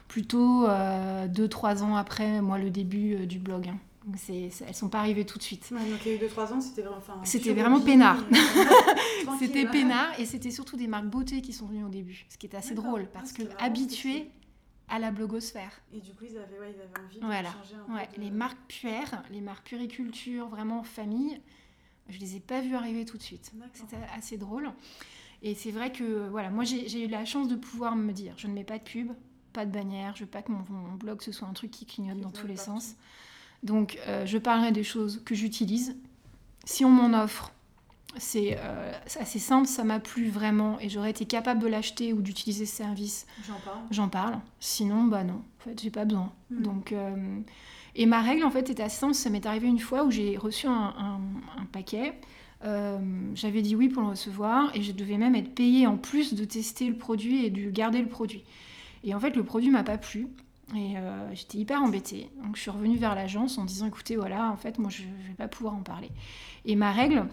[0.07, 3.67] plutôt 2-3 ans après, moi, le début du blog.
[3.69, 3.77] hein.
[4.05, 5.69] Donc elles sont pas arrivées tout de suite.
[5.71, 6.97] Ouais, donc il y a eu 2-3 ans, c'était vraiment.
[6.97, 8.17] enfin, vraiment peinard.
[9.39, 9.71] C'était ouais.
[9.71, 12.57] peinard et c'était surtout des marques beauté qui sont venues au début, ce qui était
[12.57, 14.29] assez drôle Ah, parce que habitué,
[14.89, 15.81] à la blogosphère.
[15.93, 18.17] Et du coup, ils avaient, ouais, ils avaient envie de changer un Ouais, peu.
[18.17, 21.39] de- les marques puères, les marques puriculture, vraiment famille,
[22.09, 23.51] je les ai pas vues arriver tout de suite.
[23.73, 24.71] C'était assez drôle.
[25.41, 28.47] Et c'est vrai que voilà, moi j'ai eu la chance de pouvoir me dire, je
[28.47, 29.11] ne mets pas de pub,
[29.53, 31.85] pas de bannière, je veux pas que mon, mon blog ce soit un truc qui
[31.85, 32.71] clignote Qui dans tous les partout.
[32.71, 32.95] sens.
[33.63, 35.95] Donc euh, je parlerai des choses que j'utilise.
[36.65, 37.53] Si on m'en offre,
[38.17, 42.11] c'est euh, c'est assez simple, ça m'a plu vraiment et j'aurais été capable de l'acheter
[42.13, 43.77] ou d'utiliser ce service J'en parle.
[43.91, 44.39] j'en parle.
[44.59, 46.31] Sinon, bah non, en fait, j'ai pas besoin.
[46.49, 46.61] Mm.
[46.63, 47.39] Donc, euh,
[47.95, 49.13] et ma règle, en fait, était assez simple.
[49.13, 51.21] Ça m'est arrivé une fois où j'ai reçu un, un-
[51.61, 52.13] un paquet.
[52.65, 52.97] Euh,
[53.35, 56.43] J'avais dit oui pour le recevoir et je devais même être payée en plus de
[56.45, 58.43] tester le produit et de garder le produit.
[59.03, 60.27] Et en fait, le produit m'a pas plu.
[60.75, 62.29] Et euh, j'étais hyper embêtée.
[62.43, 65.27] Donc, je suis revenue vers l'agence en disant écoutez, voilà, en fait, moi, je, je
[65.29, 66.09] vais pas pouvoir en parler.
[66.65, 67.25] Et ma règle,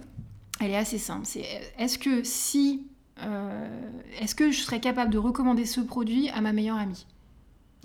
[0.61, 1.27] elle est assez simple.
[1.27, 1.45] C'est
[1.79, 2.87] est-ce que si
[3.23, 3.69] euh,
[4.21, 7.07] est-ce que je serais capable de recommander ce produit à ma meilleure amie?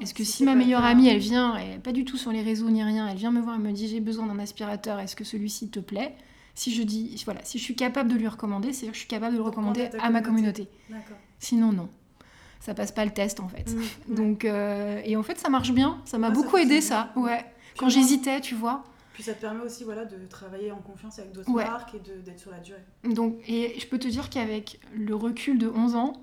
[0.02, 2.70] Est-ce que Si ma meilleure amie, elle vient, elle pas du tout sur les réseaux
[2.70, 5.24] ni rien, elle vient me voir et me dit j'ai besoin d'un aspirateur, est-ce que
[5.24, 6.16] celui-ci te plaît?
[6.56, 9.08] Si je dis voilà, si je suis capable de lui recommander, c'est-à-dire que je suis
[9.08, 10.68] capable de le recommander à ma communauté.
[11.40, 11.90] Sinon non,
[12.60, 13.74] ça passe pas le test en fait.
[14.08, 14.16] Mm.
[14.16, 17.12] Donc euh, et en fait ça marche bien, ça m'a ça beaucoup aidé ça.
[17.16, 17.24] bien.
[17.24, 17.46] Ouais.
[17.74, 18.84] Puis Quand j'hésitais, tu vois.
[19.14, 21.66] Puis ça te permet aussi voilà, de travailler en confiance avec d'autres Ouais.
[21.66, 22.84] marques et d'être sur la durée.
[23.04, 26.14] Donc et je peux te dire qu'avec le recul de 11 ans,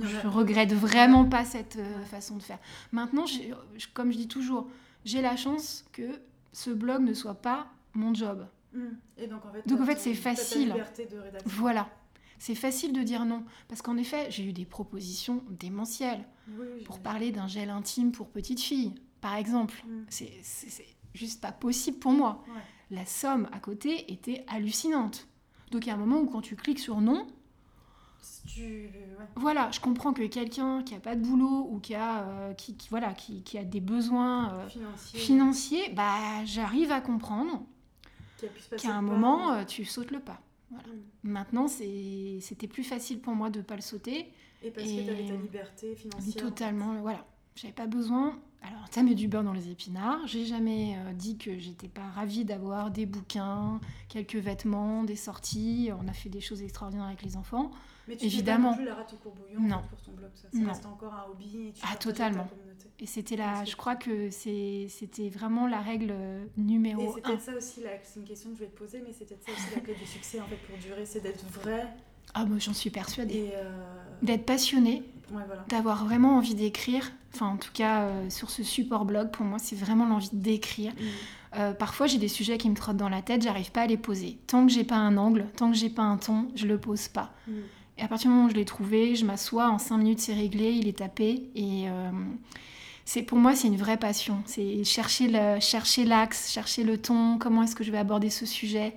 [0.00, 2.58] a- Je regrette vraiment pas cette euh, façon de faire.
[2.92, 4.68] Maintenant, je- comme je dis toujours,
[5.04, 6.20] j'ai la chance que
[6.52, 8.46] ce blog ne soit pas mon job.
[8.72, 8.80] Mm.
[9.16, 10.72] Et donc en fait, en c'est facile.
[10.72, 11.38] de.
[11.46, 11.88] Voilà.
[12.38, 13.42] C'est facile de dire non.
[13.66, 16.24] Parce qu'en effet, j'ai eu des propositions démentielles
[16.56, 19.82] Oui, pour parler d'un gel intime pour petite fille, par exemple.
[20.08, 22.44] C'est- c'est juste pas possible pour moi.
[22.48, 22.60] Ouais.
[22.90, 25.26] La somme à côté était hallucinante.
[25.70, 27.26] Donc, il y a un moment où quand tu cliques sur non,
[28.20, 28.62] Si tu...
[28.62, 29.26] ouais.
[29.36, 32.76] Voilà, je comprends que quelqu'un qui a pas de boulot ou qui a, euh, qui,
[32.76, 35.18] qui- voilà, qui, qui a des besoins euh, Financier.
[35.20, 37.62] financiers, bah, j'arrive à comprendre
[38.78, 40.40] qu'à un moment, euh, tu sautes le pas.
[40.70, 40.76] Mm.
[41.24, 44.32] Maintenant, c'est- c'était plus facile pour moi de pas le sauter.
[44.62, 46.36] Et parce Et- que tu avais ta liberté financière.
[46.42, 47.24] Totalement, voilà.
[47.54, 48.38] J'avais pas besoin.
[48.62, 50.26] Alors, ça met du beurre dans les épinards.
[50.26, 55.90] J'ai jamais euh, dit que j'étais pas ravie d'avoir des bouquins, quelques vêtements, des sorties.
[56.02, 57.70] On a fait des choses extraordinaires avec les enfants.
[58.08, 58.70] Mais tu Évidemment.
[58.70, 59.82] pas non plus la rate au courbouillon Non.
[59.90, 60.30] pour ton blog.
[60.34, 60.68] Ça, ça Non.
[60.68, 62.44] reste encore un hobby et tu Ah, totalement.
[62.44, 62.88] ta communauté.
[63.00, 67.28] Et c'était que- je crois que c'était vraiment la règle euh, Et numéro c'est un.
[67.28, 69.74] peut-être ça aussi, c'est une question que je vais te poser, mais peut-être ça aussi
[69.74, 71.86] la clé du succès en fait pour durer, c'est d'être vrai
[72.34, 73.34] Ah, moi j'en suis persuadée.
[73.36, 73.70] et euh,
[74.22, 75.64] D'être passionnée, ouais voilà.
[75.68, 77.10] d'avoir vraiment envie d'écrire.
[77.34, 80.92] Enfin, en tout cas, euh, sur ce support blog, pour moi, c'est vraiment l'envie d'écrire.
[81.56, 83.96] Euh, parfois, j'ai des sujets qui me trottent dans la tête, j'arrive pas à les
[83.98, 84.38] poser.
[84.46, 87.08] Tant que j'ai pas un angle, tant que j'ai pas un ton, je le pose
[87.08, 87.32] pas.
[87.46, 87.52] Mm.
[87.98, 90.32] Et à partir du moment où je l'ai trouvé, je m'assois, en 5 minutes c'est
[90.34, 91.50] réglé, il est tapé.
[91.54, 92.10] Et euh,
[93.04, 94.42] c'est pour moi, c'est une vraie passion.
[94.46, 98.46] C'est chercher le- chercher l'axe, chercher le ton, comment est-ce que je vais aborder ce
[98.46, 98.94] sujet.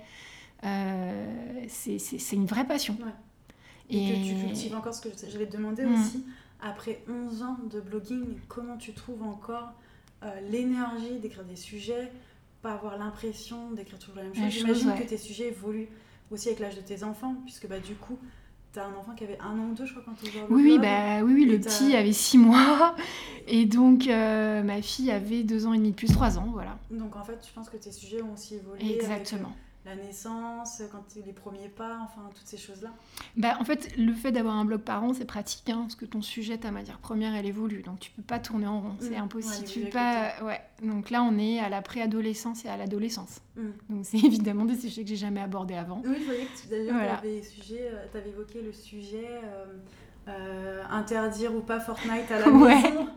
[1.68, 2.96] C'est- une vraie passion.
[3.02, 3.12] Ouais.
[3.96, 5.94] Et, que tu cultives encore ce que je- j'allais te demander Mm.
[5.94, 6.24] aussi,
[6.60, 9.72] après 11 ans de blogging, comment tu trouves encore
[10.24, 12.10] euh, l'énergie d'écrire des sujets,
[12.62, 14.44] pas avoir l'impression d'écrire toujours la même chose?
[14.48, 14.98] J'imagine ouais.
[15.02, 15.88] que tes sujets évoluent
[16.30, 18.16] aussi avec l'âge de tes enfants, puisque bah, du coup,
[18.72, 20.62] tu as un enfant qui avait un an ou deux, je crois, quand tu Oui,
[20.62, 20.80] oui, blog.
[20.82, 22.94] bah, oui, oui, le Et t'as- petit avait 6 mois.
[23.48, 26.78] Et donc, euh, ma fille avait 2 ans et demi de plus, 3 ans, voilà.
[26.92, 28.94] Donc en fait, je pense que tes sujets ont aussi évolué.
[28.94, 29.40] Exactement.
[29.48, 32.90] Avec, euh, la naissance, quand les premiers pas, enfin toutes ces choses-là.
[33.36, 36.04] Bah, en fait, le fait d'avoir un blog par an, c'est pratique, hein, parce que
[36.04, 37.82] ton sujet, ta matière première, elle évolue.
[37.82, 39.22] Donc, tu peux pas tourner en rond, c'est Mm.
[39.24, 39.64] impossible.
[39.66, 40.32] Ouais, tu peux pas...
[40.44, 40.60] ouais.
[40.82, 43.40] Donc là, on est à la préadolescence et à l'adolescence.
[43.56, 43.62] Mm.
[43.90, 46.00] Donc, c'est évidemment des sujets que j'ai jamais abordés avant.
[46.04, 47.18] Oui, je voyais que tu Voilà.
[47.18, 47.42] avais,
[48.28, 49.64] évoqué le sujet euh,
[50.28, 53.08] euh, interdire ou pas Fortnite à la maison.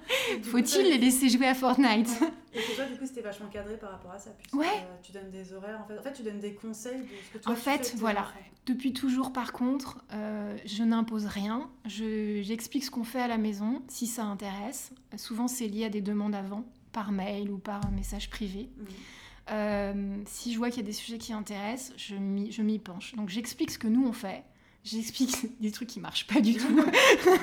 [0.43, 2.27] Faut-il t'as- les laisser jouer à Fortnite Ouais.
[2.53, 4.65] Et toi, du coup, c'était vachement cadré par rapport à ça, puisque Ouais.
[4.67, 5.81] euh, tu donnes des horaires.
[5.83, 7.85] En fait, en fait, tu donnes des conseils de ce que toi En tu fait,
[7.89, 8.27] fais voilà.
[8.65, 11.69] Depuis toujours, par contre, euh, je n'impose rien.
[11.85, 14.91] Je- J'explique ce qu'on fait à la maison, si ça intéresse.
[15.17, 16.63] Souvent, c'est lié à des demandes avant,
[16.93, 18.69] par mail ou par message privé.
[18.77, 18.85] Mhm.
[19.51, 22.79] Euh, si je vois qu'il y a des sujets qui intéressent, je m'y je m'y
[22.79, 23.13] penche.
[23.15, 24.43] Donc, j'explique ce que nous, on fait.
[24.86, 26.67] J'explique des trucs qui marchent pas du tout.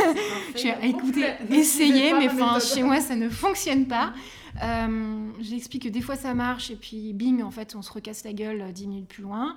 [0.55, 4.15] Je suis écoutez, essayez, mais ma enfin, chez moi, ça ne fonctionne pas.
[4.63, 8.25] Euh, J'explique que des fois, ça marche, et puis bing, en fait, on se recasse
[8.25, 9.57] la gueule euh, dix minutes plus loin.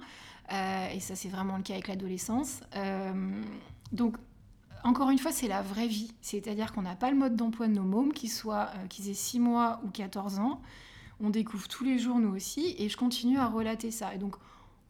[0.51, 2.61] Euh, et ça, c'est vraiment le cas avec l'adolescence.
[2.75, 3.41] Euh,
[3.91, 4.15] donc,
[4.83, 6.11] encore une fois, c'est la vraie vie.
[6.21, 9.39] C'est-à-dire qu'on n'a pas le mode d'emploi de nos mômes, qu'ils soient, qu'ils aient 6
[9.39, 10.61] mois ou 14 ans.
[11.19, 14.13] On découvre tous les jours, nous aussi, et je continue à relater ça.
[14.13, 14.35] Et donc,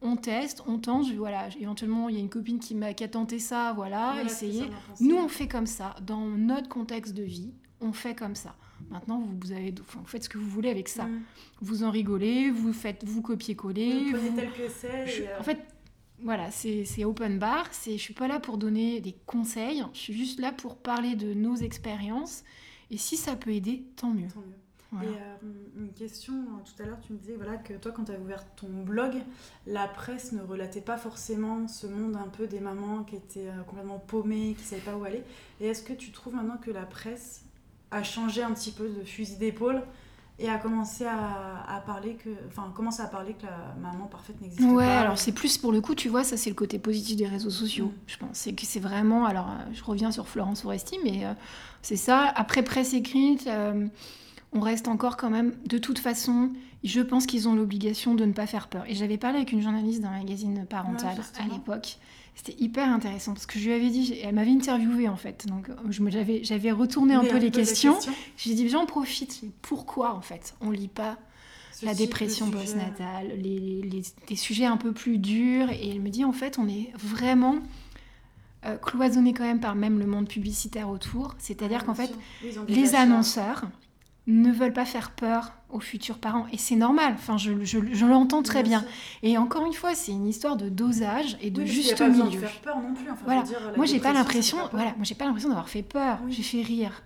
[0.06, 1.08] on teste, on tente.
[1.08, 4.15] Je- Voilà, éventuellement, il y a une copine qui m'a qui a tenté ça, voilà,
[4.26, 4.65] essayez.
[5.00, 8.56] Nous, on fait comme ça, dans notre contexte de vie, on fait comme ça.
[8.89, 11.06] Maintenant, vous, vous avez, enfin, vous faites ce que vous voulez avec ça.
[11.06, 11.22] Mm.
[11.62, 14.06] Vous en rigolez, vous faites, vous copier-coller.
[14.06, 15.08] Vous prenez vous- tel que c'est.
[15.08, 15.60] je- euh, en fait,
[16.22, 17.68] voilà, c'est c'est open bar.
[17.72, 19.84] C'est, je suis pas là pour donner des conseils.
[19.94, 22.44] Je suis juste là pour parler de nos expériences.
[22.91, 24.28] Et si ça peut aider, tant mieux.
[24.28, 24.56] tant mieux.
[24.91, 25.10] Voilà.
[25.10, 25.36] Et euh,
[25.78, 28.19] une question, euh, tout à l'heure, tu me disais voilà, que toi, quand tu as
[28.19, 29.13] ouvert ton blog,
[29.67, 33.63] la presse ne relatait pas forcément ce monde un peu des mamans qui étaient euh,
[33.67, 35.24] complètement paumées, qui ne savaient pas où aller.
[35.60, 37.43] Et est-ce que tu trouves maintenant que la presse
[37.91, 39.82] a changé un petit peu de fusil d'épaule
[40.38, 44.39] et a commencé à, à parler que, enfin, commence à parler que la maman parfaite
[44.41, 46.78] n'existe Ouais, pas alors c'est plus pour le coup, tu vois, ça c'est le côté
[46.78, 47.91] positif des réseaux sociaux, Mm.
[48.08, 48.30] je pense.
[48.34, 51.34] C'est que c'est vraiment, alors euh, je reviens sur Florence Foresti, mais euh,
[51.82, 52.26] c'est ça.
[52.36, 53.88] Après presse écrite, euh,
[54.54, 56.50] on reste encore quand même, de toute façon,
[56.84, 58.84] je pense qu'ils ont l'obligation de ne pas faire peur.
[58.88, 61.98] Et j'avais parlé avec une journaliste d'un magazine parental Ouais, à l'époque.
[62.36, 65.70] C'était hyper intéressant parce que je lui avais dit, elle m'avait interviewée en fait, donc
[66.44, 67.98] j'avais retourné un peu les questions.
[68.38, 69.42] J'ai dit, j'en profite.
[69.62, 71.18] Pourquoi en fait on lit pas
[71.84, 73.82] la dépression postnatale, les,
[74.30, 75.70] les- sujets un peu plus durs.
[75.72, 77.56] Et elle me dit, en fait, on est vraiment
[78.66, 81.36] euh, cloisonné quand même par même le monde publicitaire autour.
[81.38, 82.12] C'est-à-dire qu'en fait,
[82.68, 83.66] les annonceurs
[84.28, 86.48] ne veulent pas faire peur aux futurs parents.
[86.52, 88.84] Et c'est normal, enfin, je, je- je l'entends très bien.
[89.22, 92.26] Et encore une fois, c'est une histoire de dosage et de Oui, juste pas besoin
[92.26, 92.42] de milieu.
[92.42, 93.10] faire peur non plus.
[93.12, 93.42] Enfin, Voilà.
[93.44, 96.20] dire, Moi, j'ai pas l'impression, pas voilà, moi, j'ai pas l'impression d'avoir fait peur.
[96.26, 96.32] Oui.
[96.32, 97.04] J'ai fait rire.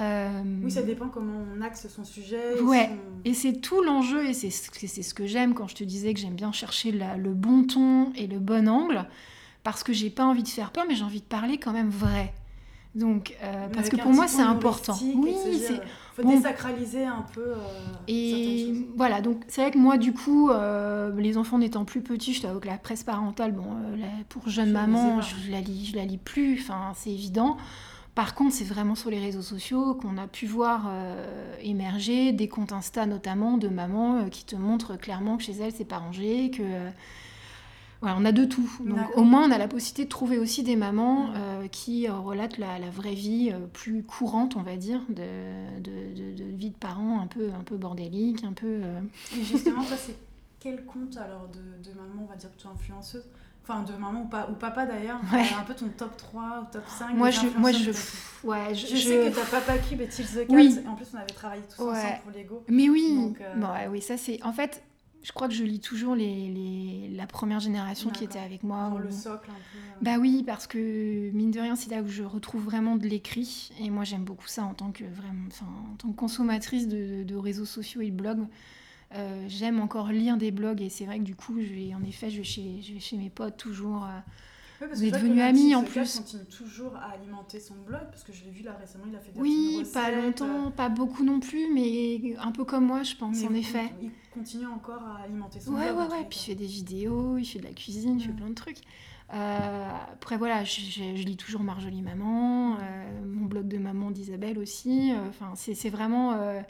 [0.00, 2.60] Euh, Oui, ça dépend comment on axe son sujet.
[2.60, 2.88] Ouais.
[2.90, 6.20] son- Et c'est tout l'enjeu, et c'est ce que j'aime quand je te disais que
[6.20, 9.04] j'aime bien chercher la- le bon ton et le bon angle,
[9.62, 11.90] parce que j'ai pas envie de faire peur, mais j'ai envie de parler quand même
[11.90, 12.34] vrai.
[12.94, 14.96] Donc, euh, parce que pour moi, c'est important.
[15.16, 15.80] Oui, c'est.
[16.14, 16.30] faut bon.
[16.30, 17.56] désacraliser un peu euh,
[18.06, 18.82] Et choses.
[18.96, 22.42] voilà, donc c'est vrai que moi, du coup, euh, les enfants n'étant plus petits, je
[22.42, 25.86] t'avoue que la presse parentale, bon, euh, la- pour jeune Je maman, je la lis,
[25.86, 27.56] je la lis plus, enfin, c'est évident.
[28.14, 32.46] Par contre, c'est vraiment sur les réseaux sociaux qu'on a pu voir euh, émerger des
[32.46, 35.98] comptes Insta notamment de mamans euh, qui te montrent clairement que chez elles c'est pas
[35.98, 36.90] rangé, que euh,
[38.04, 38.70] voilà, on a de tout.
[38.80, 39.18] Donc D'accord.
[39.18, 42.58] au moins on a la possibilité de trouver aussi des mamans euh, qui euh, relatent
[42.58, 46.70] la, la vraie vie euh, plus courante, on va dire, de, de, de- de vie
[46.70, 48.66] de parents un peu, un peu bordélique, un peu.
[48.66, 49.00] euh,
[49.38, 50.16] Et justement, toi, c'est
[50.60, 53.24] quel compte alors de, maman, on va dire plutôt influenceuse?
[53.66, 55.18] Enfin, de maman ou, pas, ou papa d'ailleurs.
[55.32, 55.46] Ouais.
[55.58, 58.94] Un peu ton top 3 ou top 5 Moi je, moi je, pff, ouais, je,
[58.94, 60.54] sais que t'as Papa Cube et Till the Cat.
[60.54, 60.78] Oui.
[60.86, 61.92] En plus, on avait travaillé tous Ouais.
[61.92, 62.64] ensemble pour Lego.
[62.68, 64.38] Mais oui, bon, ouais, oui, ça c'est.
[64.42, 64.82] En fait,
[65.24, 68.90] je crois que je lis toujours les, les- la première génération qui était avec moi.
[69.02, 69.78] Le socle un peu.
[69.78, 69.80] euh.
[70.02, 73.70] Bah oui, parce que mine de rien, c'est là où je retrouve vraiment de l'écrit.
[73.80, 75.48] Et moi, j'aime beaucoup ça en tant que, vraiment,
[75.92, 78.46] en tant que consommatrice de, de réseaux sociaux et de blogs.
[79.14, 82.02] Euh, j'aime encore lire des blogs et c'est vrai que du coup, je vais, en
[82.04, 84.04] effet, je vais chez, je vais chez mes potes toujours.
[84.04, 84.20] euh,
[84.80, 86.18] Ouais, parce Vous êtes devenus amis, en plus.
[86.18, 89.20] continue toujours à alimenter son blog parce que je l'ai vu là récemment, il a
[89.20, 93.14] fait des Oui, pas longtemps, pas beaucoup non plus, mais un peu comme moi, je
[93.14, 93.92] pense, mais en effet.
[94.02, 95.96] Il continue encore à alimenter son Ouais, blog.
[96.08, 96.18] ouais, ouais.
[96.22, 98.36] les Puis il fait des vidéos, il fait de la cuisine, il fait Mm.
[98.36, 98.78] plein de trucs.
[99.32, 102.78] Euh, après, voilà, je, je- je lis toujours Marjolie Maman, euh,
[103.26, 105.12] mon blog de maman d'Isabelle aussi.
[105.12, 106.32] Euh, Enfin, c'est vraiment.
[106.32, 106.60] euh,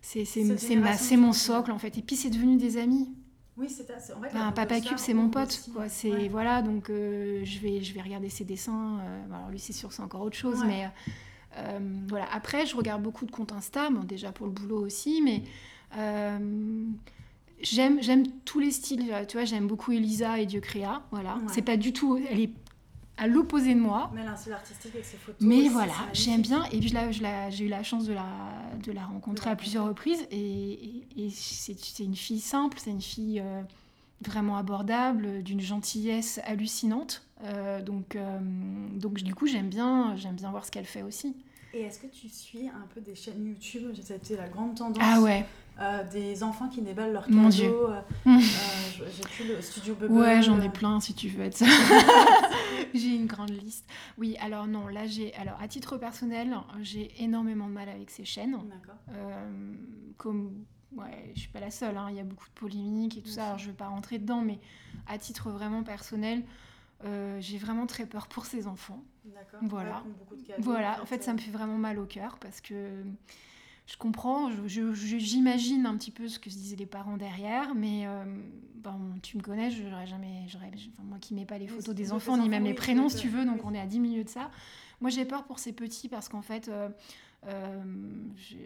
[0.00, 1.96] c'est mon socle, en fait.
[1.98, 3.08] Et puis, c'est devenu des amis.
[3.58, 4.28] Oui, c'est c'est- en fait.
[4.28, 5.48] Enfin, la Papa Cube, c'est mon pote.
[5.48, 5.72] aussi.
[5.72, 5.88] Quoi.
[5.88, 6.28] C'est Ouais.
[6.28, 9.00] voilà, donc euh, je vais je vais regarder ses dessins.
[9.00, 10.66] euh, alors lui, c'est sûr, c'est encore autre chose, Ouais.
[10.66, 10.88] mais
[11.58, 12.26] euh, voilà.
[12.32, 15.42] Après, je regarde beaucoup de comptes Insta, bon, déjà pour le boulot aussi, mais
[17.60, 19.12] j'aime j'aime tous les styles.
[19.28, 21.02] Tu vois, j'aime beaucoup Elisa et Dieu créa.
[21.10, 21.42] Voilà, Ouais.
[21.48, 22.18] c'est pas du tout.
[22.30, 22.50] Elle est
[23.18, 24.10] à l'opposé de moi.
[24.14, 25.40] Mais elle a un style artistique avec ses photos.
[25.46, 26.64] Mais aussi, voilà, j'aime bien.
[26.72, 26.94] Et puis
[27.50, 28.26] j'ai eu la chance de la,
[28.84, 30.26] de la rencontrer à plusieurs reprises.
[30.30, 33.62] Et, et- et c'est une fille simple, c'est une fille euh,
[34.24, 37.22] vraiment abordable, d'une gentillesse hallucinante.
[37.44, 38.38] Euh, donc, euh,
[38.96, 41.34] donc du coup, j'aime bien, j'aime bien voir ce qu'elle fait aussi.
[41.74, 43.92] Et est-ce que tu suis un peu des chaînes YouTube?
[44.02, 45.02] C'était la grande tendance.
[45.04, 45.44] Ah ouais,
[45.80, 47.54] euh, des enfants qui déballent leurs Mon cadeaux.
[47.54, 47.70] Dieu.
[47.70, 48.56] euh, euh, je-
[49.06, 50.12] J'ai plus le studio Bubble.
[50.12, 51.66] ouais, j'en ai plein si tu veux être ça.
[52.94, 53.88] j'ai une grande liste.
[54.16, 58.24] Oui, alors non, là j'ai, alors à titre personnel, j'ai énormément de mal avec ces
[58.24, 58.58] chaînes.
[58.68, 58.96] D'accord.
[59.10, 59.74] Euh,
[60.16, 60.64] comme
[60.96, 63.28] ouais, je suis pas la seule, hein, il y a beaucoup de polémiques et tout
[63.28, 64.58] ça, alors je vais pas rentrer dedans, mais
[65.06, 66.42] à titre vraiment personnel,
[67.04, 69.02] euh, j'ai vraiment très peur pour ces enfants.
[69.24, 69.60] D'accord.
[69.62, 70.02] Voilà.
[70.04, 73.04] Ouais, beaucoup de Voilà, en fait, ça me fait vraiment mal au cœur parce que
[73.88, 78.22] je comprends, j'imagine un petit peu ce que se disaient les parents derrière, mais euh,
[78.76, 82.12] bon, tu me connais, je n'aurais jamais, enfin, moi qui mets pas les photos des
[82.12, 84.30] enfants ni même les prénoms si tu veux, donc on est à 10 minutes de
[84.30, 84.50] ça.
[85.00, 86.90] Moi j'ai peur pour ces petits parce qu'en fait, euh,
[87.46, 87.82] euh,
[88.36, 88.56] je-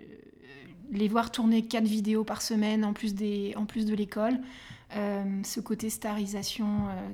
[0.91, 4.41] les voir tourner quatre vidéos par semaine en plus, des, en plus de l'école,
[5.45, 6.67] ce côté starisation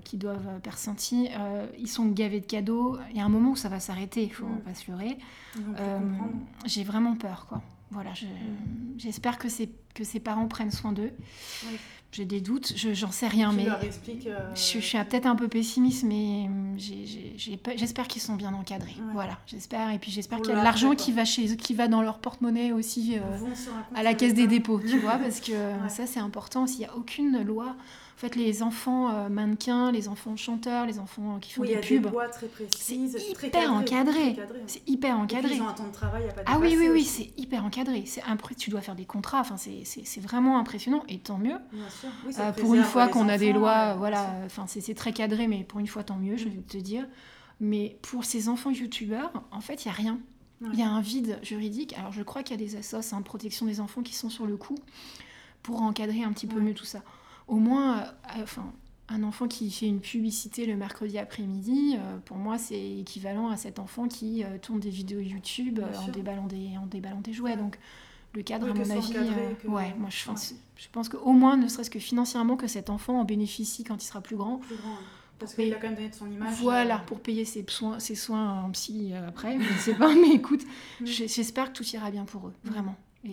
[0.02, 1.30] qu'ils doivent persentir.
[1.78, 2.98] ils sont gavés de cadeaux.
[3.10, 4.60] Il y a un moment où ça va s'arrêter, il faut mm.
[4.62, 5.16] pas se leurrer.
[6.64, 7.62] J'ai vraiment peur, quoi.
[7.90, 8.98] Voilà, mm.
[8.98, 9.48] j'espère que,
[9.94, 11.12] que ces parents prennent soin d'eux.
[12.10, 15.46] J'ai des doutes, j'en sais rien, mais leur expliques, euh, je, suis peut-être un peu
[15.46, 18.96] pessimiste, mais hum, j'espère qu'ils sont bien encadrés.
[19.12, 19.90] Voilà, j'espère.
[19.90, 22.18] Et puis j'espère qu'il y a de l'argent qui va chez qui va dans leur
[22.18, 23.38] porte-monnaie aussi euh,
[23.94, 25.52] à la caisse des dépôts, tu vois, parce que
[25.88, 26.66] ça c'est important.
[26.66, 27.76] S'il n'y a aucune loi
[28.18, 32.10] en fait, les enfants euh, mannequins, les enfants chanteurs, les enfants qui font des pubs.
[32.76, 34.36] C'est hyper encadré.
[34.66, 35.54] C'est hyper encadré.
[35.54, 38.02] ils ont un temps de travail à pas Ah oui, oui, oui, c'est hyper encadré.
[38.06, 38.22] C'est
[38.56, 39.38] tu dois faire des contrats.
[39.38, 41.58] Enfin, c'est vraiment impressionnant et tant mieux.
[42.40, 44.34] Euh, pour une fois qu'on a des lois, voilà.
[44.46, 47.06] Enfin, c'est très cadré, mais pour une fois, tant mieux, je vais te dire.
[47.60, 50.18] Mais pour ces enfants youtubeurs, en fait, il y a rien.
[50.72, 51.94] Il y a un vide juridique.
[51.96, 54.44] Alors, je crois qu'il y a des assos, hein, protection des enfants, qui sont sur
[54.44, 54.74] le coup
[55.62, 57.04] pour encadrer un petit peu mieux tout ça
[57.48, 58.72] au moins, euh, enfin,
[59.08, 63.56] un enfant qui fait une publicité le mercredi après-midi, euh, pour moi, c'est équivalent à
[63.56, 67.56] cet enfant qui euh, tourne des vidéos YouTube en déballant, des, en déballant des jouets.
[67.56, 67.78] Donc,
[68.34, 69.14] le cadre, à mon avis,
[69.66, 73.18] ouais, moi je pense, je pense qu'au moins, ne serait-ce que financièrement, que cet enfant
[73.18, 74.58] en bénéficie quand il sera plus grand.
[74.58, 74.98] Plus grand.
[75.38, 76.60] Parce qu'il a quand même donné de son image.
[76.60, 80.32] Voilà, pour payer ses soins, ses soins en psy après, je ne sais pas, mais
[80.34, 80.64] écoute,
[81.00, 81.06] mm.
[81.06, 82.96] j'espère que tout ira bien pour eux, vraiment.
[83.24, 83.32] Et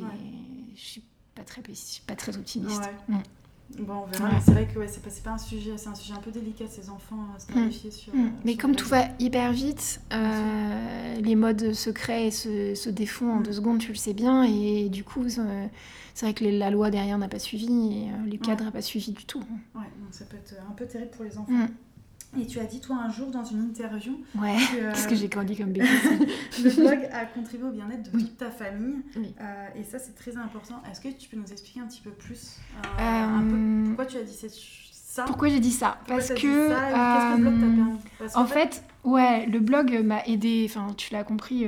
[0.75, 1.61] je suis pas très,
[2.07, 2.89] pas très optimiste.
[3.09, 3.17] Mm.
[3.79, 4.39] Bon, on verra.
[4.39, 6.65] C'est vrai que ouais, c'est pas, pas, un sujet, c'est un sujet un peu délicat,
[6.69, 8.15] ces enfants à se clarifier sur.
[8.15, 8.31] Mm.
[8.45, 13.31] Mais comme tout va hyper vite, euh, les modes se créent et se, se défont
[13.31, 13.43] en mm.
[13.43, 15.67] deux secondes, tu le sais bien, et du coup, euh,
[16.13, 18.81] c'est vrai que la loi derrière n'a pas suivi et euh, les cadres n'ont pas
[18.81, 19.43] suivi du tout.
[19.73, 21.67] Ouais, donc ça peut être un peu terrible pour les enfants.
[22.39, 24.19] Et tu as dit, toi, un jour, dans une interview...
[24.39, 25.87] Ouais, qu'est-ce que j'ai grandi comme bébé
[26.63, 28.97] Le blog a contribué au bien-être de toute ta famille.
[29.17, 30.81] Euh, et ça, c'est très important.
[30.89, 34.05] Est-ce que tu peux nous expliquer un petit peu plus euh, un peu, euh, pourquoi
[34.05, 35.23] tu as dit ça?
[35.23, 35.99] Pourquoi j'ai dit ça?
[36.07, 36.33] Parce que...
[36.33, 38.35] Qu'est-ce que le blog t'a permis?
[38.35, 40.67] En fait, ouais, le blog m'a aidé.
[40.69, 41.65] Enfin, tu l'as compris.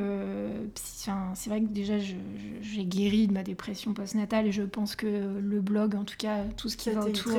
[0.75, 5.07] c'est vrai que déjà, j'ai guéri de ma dépression postnatale et je pense que
[5.39, 7.31] le blog, en tout cas, tout ce qui va autour,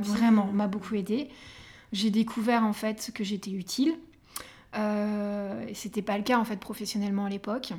[0.00, 1.30] vraiment m'a beaucoup aidé
[1.96, 3.94] j'ai découvert en fait que j'étais utile.
[4.74, 7.72] Euh, et c'était pas le cas en fait professionnellement à l'époque.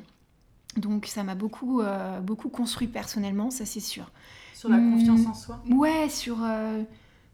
[0.76, 4.10] Donc ça m'a beaucoup, euh, beaucoup construit personnellement, ça c'est sûr.
[4.54, 5.62] Sur la confiance en soi?
[5.70, 6.42] Ouais, sur...
[6.42, 6.82] Euh,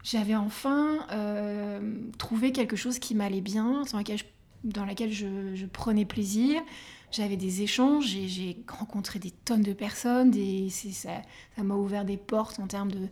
[0.03, 4.25] j'avais enfin euh, trouvé quelque chose qui m'allait bien, dans laquelle je,
[4.63, 6.61] dans laquelle je prenais plaisir
[7.11, 10.33] j'avais des échanges, j'ai rencontré des tonnes de personnes,
[10.69, 13.07] ça m'a ouvert des portes en termes de,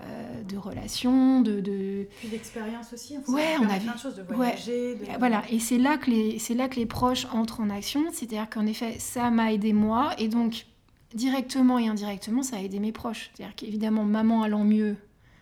[0.00, 1.60] euh, de relations, de...
[1.60, 2.06] de...
[2.18, 4.94] Puis d'expérience aussi, ouais, on a plein de choses, de voyager.
[4.94, 5.04] De...
[5.18, 8.66] Voilà, et c'est là, que les, là que les proches entrent en action, c'est-à-dire qu'en
[8.66, 10.66] effet, ça m'a aidé moi, et donc
[11.14, 13.30] directement et indirectement, ça a aidé mes proches.
[13.34, 14.96] C'est-à-dire qu'évidemment, maman allant mieux,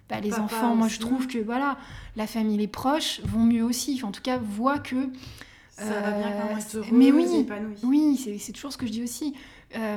[0.08, 1.78] bah, les enfants, moi je trouve que voilà,
[2.16, 5.08] la famille, les proches vont mieux aussi, en tout cas, voient que
[5.81, 7.47] ça va bien quand être heureux, mais oui,
[7.83, 9.35] oui, c'est toujours ce que je dis aussi.
[9.77, 9.97] Euh,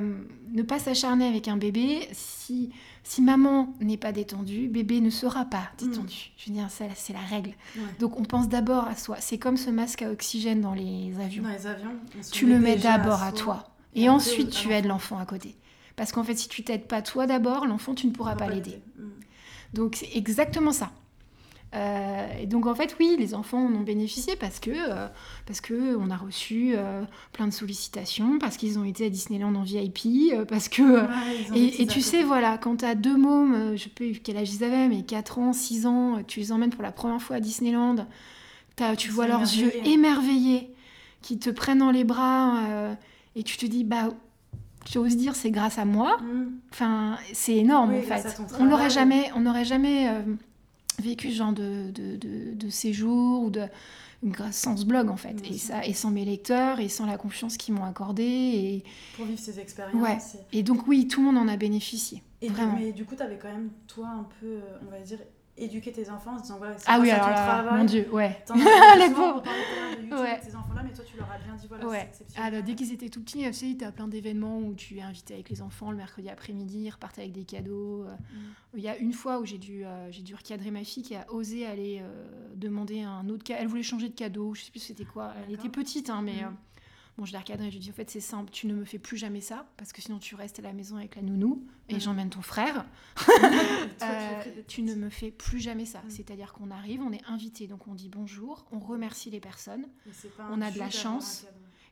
[0.51, 2.69] ne pas s'acharner avec un bébé, si,
[3.03, 5.87] si maman n'est pas détendue, bébé ne sera pas mm.
[5.87, 6.31] détendu.
[6.37, 7.53] Je veux dire, ça, c'est la règle.
[7.99, 9.17] Donc on pense d'abord à soi.
[9.19, 11.43] C'est comme ce masque à oxygène dans les avions.
[11.43, 11.95] Dans les avions,
[12.31, 13.63] tu le mets d'abord à, toi.
[13.95, 15.55] Et, ensuite, tu aides l'enfant à côté.
[15.95, 18.79] Parce qu'en fait, si tu t'aides pas toi d'abord, l'enfant, tu ne pourras pas l'aider.
[18.97, 19.09] Mm.
[19.73, 20.91] Donc c'est exactement ça.
[21.75, 25.07] Euh, et donc en fait, oui, les enfants en ont bénéficié parce que, euh,
[25.47, 29.55] parce que on a reçu euh, plein de sollicitations, parce qu'ils ont été à Disneyland
[29.55, 31.07] en VIP, parce que...
[31.55, 34.63] et, tu sais, voilà, quand tu as deux mômes, je sais pas quel âge ils
[34.63, 38.07] avaient, mais 4 ans, 6 ans, tu les emmènes pour la première fois à Disneyland,
[38.97, 40.73] tu vois leurs yeux émerveillés,
[41.21, 42.59] qui te prennent dans les bras,
[43.35, 44.09] et tu te dis, bah
[44.91, 46.17] j'ose dire c'est grâce à moi.
[46.21, 46.51] Mm.
[46.71, 48.41] Enfin, c'est énorme en fait.
[48.59, 50.07] On n'aurait jamais, on n'aurait jamais
[51.01, 52.17] vécu ce genre de, de,
[52.53, 53.63] de, séjour ou de
[54.23, 57.17] grâce sans ce blog en fait et ça et sans mes lecteurs et sans la
[57.17, 58.83] confiance qu'ils m'ont accordée et
[59.15, 60.17] pour vivre ces expériences ouais.
[60.53, 62.77] et donc oui tout le monde en a bénéficié et vraiment.
[62.79, 65.19] mais du coup tu avais quand même toi un peu on va dire
[65.55, 68.07] éduquer tes enfants en se disant voilà c'est ah oui alors ton travail mon dieu
[68.11, 68.43] ouais
[68.97, 70.39] les pauvres ouais.
[70.39, 71.99] tes enfants là mais toi tu leur as bien dit voilà ouais.
[71.99, 74.73] c'est exceptionnel alors dès qu'ils étaient tout petits tu sais tu as plein d'événements où
[74.73, 78.15] tu es invité avec les enfants le mercredi après-midi ils repartent avec des cadeaux euh.
[78.15, 78.77] mm.
[78.77, 81.15] il y a une fois où j'ai dû euh, j'ai dû recadrer ma fille qui
[81.15, 84.71] a osé aller euh, demander un autre cadeau elle voulait changer de cadeau je sais
[84.71, 86.55] plus c'était quoi elle était petite hein, mais mm.
[87.17, 88.85] Bon, je l'ai recadré, je lui ai dit, en fait, c'est simple, tu ne me
[88.85, 91.63] fais plus jamais ça, parce que sinon tu restes à la maison avec la nounou,
[91.87, 92.85] et j'emmène ton frère.
[94.01, 96.01] Euh, tu ne me fais plus jamais ça.
[96.09, 99.87] C'est-à-dire qu'on arrive, on est invité, donc on dit bonjour, on remercie les personnes,
[100.51, 101.45] on a de la chance,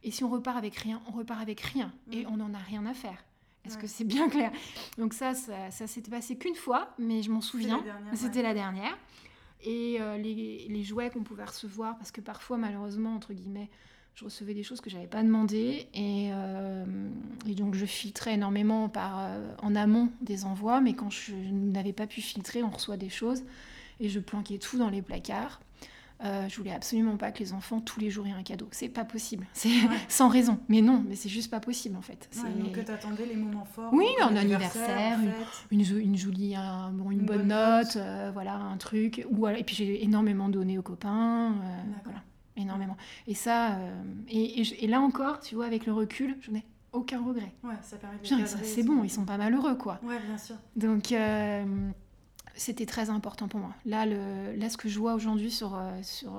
[0.03, 2.85] et si on repart avec rien, on repart avec rien, et on n'en a rien
[2.85, 3.23] à faire.
[3.63, 3.81] Est-ce Ouais.
[3.81, 4.51] que c'est bien clair?
[4.97, 7.83] Donc ça, ça, ça s'était passé qu'une fois, mais je m'en souviens.
[8.13, 8.43] C'était ouais.
[8.43, 8.97] la dernière.
[9.63, 13.69] Et euh, les, les jouets qu'on pouvait recevoir, parce que parfois, malheureusement, entre guillemets,
[14.15, 15.87] je recevais des choses que j'avais pas demandées.
[15.93, 16.85] Et, euh,
[17.47, 20.79] et donc, je filtrais énormément par, euh, en amont des envois.
[20.81, 23.43] Mais quand je n'avais pas pu filtrer, on reçoit des choses.
[23.99, 25.59] Et je planquais tout dans les placards.
[26.23, 28.67] Euh, je voulais absolument pas que les enfants, tous les jours, aient un cadeau.
[28.69, 29.47] C'est pas possible.
[29.53, 29.97] C'est Ouais.
[30.07, 30.59] sans raison.
[30.69, 32.29] Mais non, mais c'est juste pas possible, en fait.
[32.35, 33.91] Ouais, C'est- donc que t'attendais les moments forts.
[33.91, 35.65] Oui, un anniversaire, en une- fait.
[35.71, 39.25] une, jo- une jolie, un- bon, une, Une bonne, bonne note, euh, voilà, un truc.
[39.31, 42.21] Ou, et puis j'ai énormément donné aux copains, euh, voilà,
[42.57, 42.97] énormément.
[43.27, 46.51] Et ça, euh, et, et je- et là encore, tu vois, avec le recul, je
[46.51, 47.53] n'ai aucun regret.
[47.63, 49.99] Ouais, ça permet de c'est bon, ils sont pas malheureux, quoi.
[50.03, 50.55] Ouais, bien sûr.
[50.75, 51.63] Donc, euh,
[52.55, 53.73] c'était très important pour moi.
[53.85, 56.33] Là, le, là ce que je vois aujourd'hui sur, euh, sur,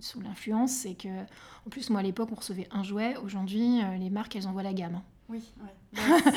[0.00, 1.08] sur l'influence, c'est que,
[1.66, 3.16] en plus, moi, à l'époque, on recevait un jouet.
[3.22, 5.02] Aujourd'hui, les marques, elles envoient la gamme.
[5.28, 6.00] Oui, ouais.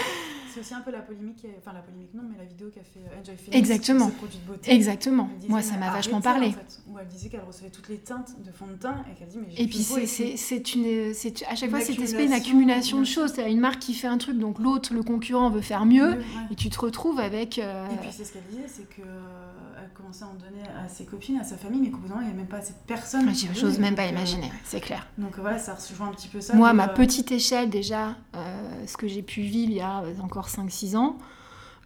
[0.58, 2.82] C'est- c'est aussi un peu la polémique, enfin la polémique non, mais la vidéo qu'a
[2.84, 4.10] fait euh, Enjoy Phoenix Exactement.
[4.10, 4.74] produits de beauté.
[4.74, 5.30] Exactement.
[5.38, 6.48] Disait, Moi, ça m'a vachement parlé.
[6.48, 6.80] en fait.
[6.88, 9.38] Où elle disait qu'elle recevait toutes les teintes de fond de teint et qu'elle dit
[9.38, 12.34] mais j'ai Et puis c'est- c'est c'est une, c'est à chaque fois cet aspect une
[12.34, 13.34] accumulation, de choses.
[13.34, 16.18] T'as une marque qui fait un truc, donc l'autre, le concurrent veut faire mieux, Ouais.
[16.52, 17.60] et tu te retrouves avec.
[17.60, 20.64] euh, Et puis c'est ce qu'elle disait, c'est que euh, elle commençait à en donner
[20.84, 22.48] à ses copines, à sa famille, mais qu'au bout d'un moment, il n'y avait même
[22.50, 23.34] pas assez de personnes.
[23.34, 23.78] j'ai- donner.
[23.80, 25.08] même pas euh, imaginer, c'est clair.
[25.18, 26.56] Donc voilà, ça rejoint un petit peu ça.
[26.56, 28.16] Moi, à ma petite échelle, déjà,
[28.86, 30.14] ce que j'ai pu vivre il y a euh,
[30.48, 31.18] encore 5-6 ans,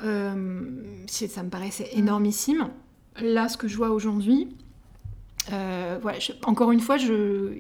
[0.04, 2.70] euh, ça me paraissait énormissime.
[3.22, 4.56] Là, ce que je vois aujourd'hui,
[5.52, 7.54] euh, voilà, je- encore une fois, je.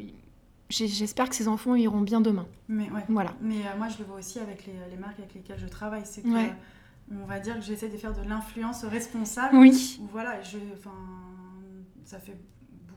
[0.69, 2.47] J'espère que ces enfants iront bien demain.
[2.69, 3.03] Mais ouais.
[3.09, 3.33] Voilà.
[3.41, 6.03] Mais euh, moi, je le vois aussi avec les, les marques avec lesquelles je travaille.
[6.05, 6.49] C'est que, Ouais.
[7.11, 9.57] euh, on va dire que j'essaie de faire de l'influence responsable.
[9.57, 9.99] Oui.
[10.01, 10.57] Où, Voilà, je,
[12.05, 12.37] ça fait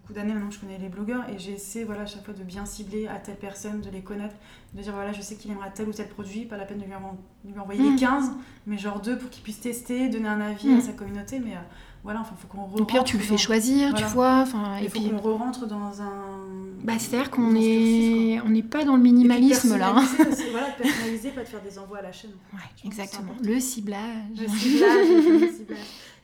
[0.05, 2.43] beaucoup d'années maintenant que je connais les blogueurs et j'essaie voilà, à chaque fois de
[2.43, 4.35] bien cibler à telle personne, de les connaître,
[4.75, 6.85] de dire voilà, je sais qu'il aimera tel ou tel produit, pas la peine de
[6.85, 7.17] lui, envo-
[7.51, 7.93] lui envoyer Mm.
[7.95, 8.31] les 15,
[8.67, 10.77] mais genre deux pour qu'il puisse tester, donner un avis Mm.
[10.79, 11.39] à sa communauté.
[11.41, 11.61] Mais euh,
[12.03, 14.41] voilà, enfin, faut qu'on Au pire, tu le fais dans- choisir, tu vois.
[14.43, 15.09] Enfin, Il et faut puis.
[15.11, 16.13] qu'on re-rentre dans un.
[16.83, 19.01] Bah, c'est-à-dire qu'on est, on n'est pas dans le.
[19.01, 19.95] Et minimalisme là.
[19.97, 20.05] hein.
[20.51, 22.33] voilà, personnaliser, pas de faire des envois à la chaîne.
[22.53, 23.33] Ouais, exactement.
[23.43, 24.01] Le ciblage.
[24.39, 25.09] Le ciblage,
[25.41, 25.79] le ciblage.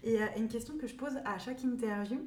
[0.05, 2.19] Et euh, une question que je pose à chaque interview,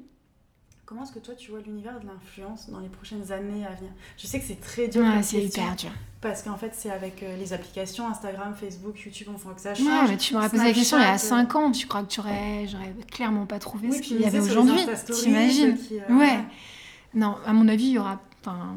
[0.86, 3.90] comment est-ce que toi tu vois l'univers de l'influence dans les prochaines années à venir?
[4.16, 5.90] Je sais que c'est très dur Ouais, c'est hyper dur.
[6.20, 9.70] parce qu'en fait c'est avec euh, les applications Instagram, Facebook, YouTube, on faut que ça
[9.70, 10.10] Ouais, change.
[10.10, 11.72] mais tu m'aurais posé la question il y a Snapchat, 5 ans.
[11.72, 14.76] Tu crois que tu aurais, j'aurais clairement pas trouvé Oui, ce qu'il y avait aujourd'hui.
[15.12, 15.76] T'imagines?
[15.92, 16.38] euh, euh, Ouais.
[17.14, 18.20] Non, à mon avis, il y aura.
[18.40, 18.76] Enfin,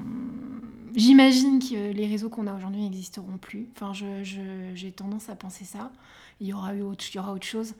[0.96, 3.68] j'imagine que les réseaux qu'on a aujourd'hui n'existeront plus.
[3.76, 5.92] Enfin, je, je- j'ai tendance à penser ça.
[6.40, 7.74] Il y aura eu autre, il y aura autre chose.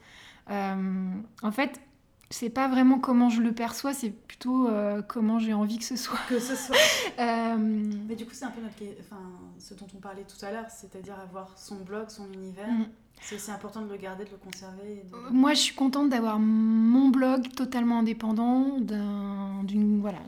[0.50, 1.10] Euh,
[1.42, 1.80] en fait,
[2.30, 5.96] c'est pas vraiment comment je le perçois, c'est plutôt euh, comment j'ai envie que ce
[5.96, 6.18] soit.
[6.28, 6.76] Que ce soit.
[7.18, 7.56] Euh,
[8.08, 8.74] Mais du coup, c'est un peu notre...
[9.00, 9.20] enfin,
[9.58, 12.68] ce dont on parlait tout à l'heure, c'est-à-dire avoir son blog, son univers.
[12.70, 12.86] Mm.
[13.20, 15.02] C'est aussi important de le garder, de le conserver.
[15.10, 19.64] de- Moi, je suis contente d'avoir mon blog totalement indépendant d'un
[20.00, 20.18] voilà,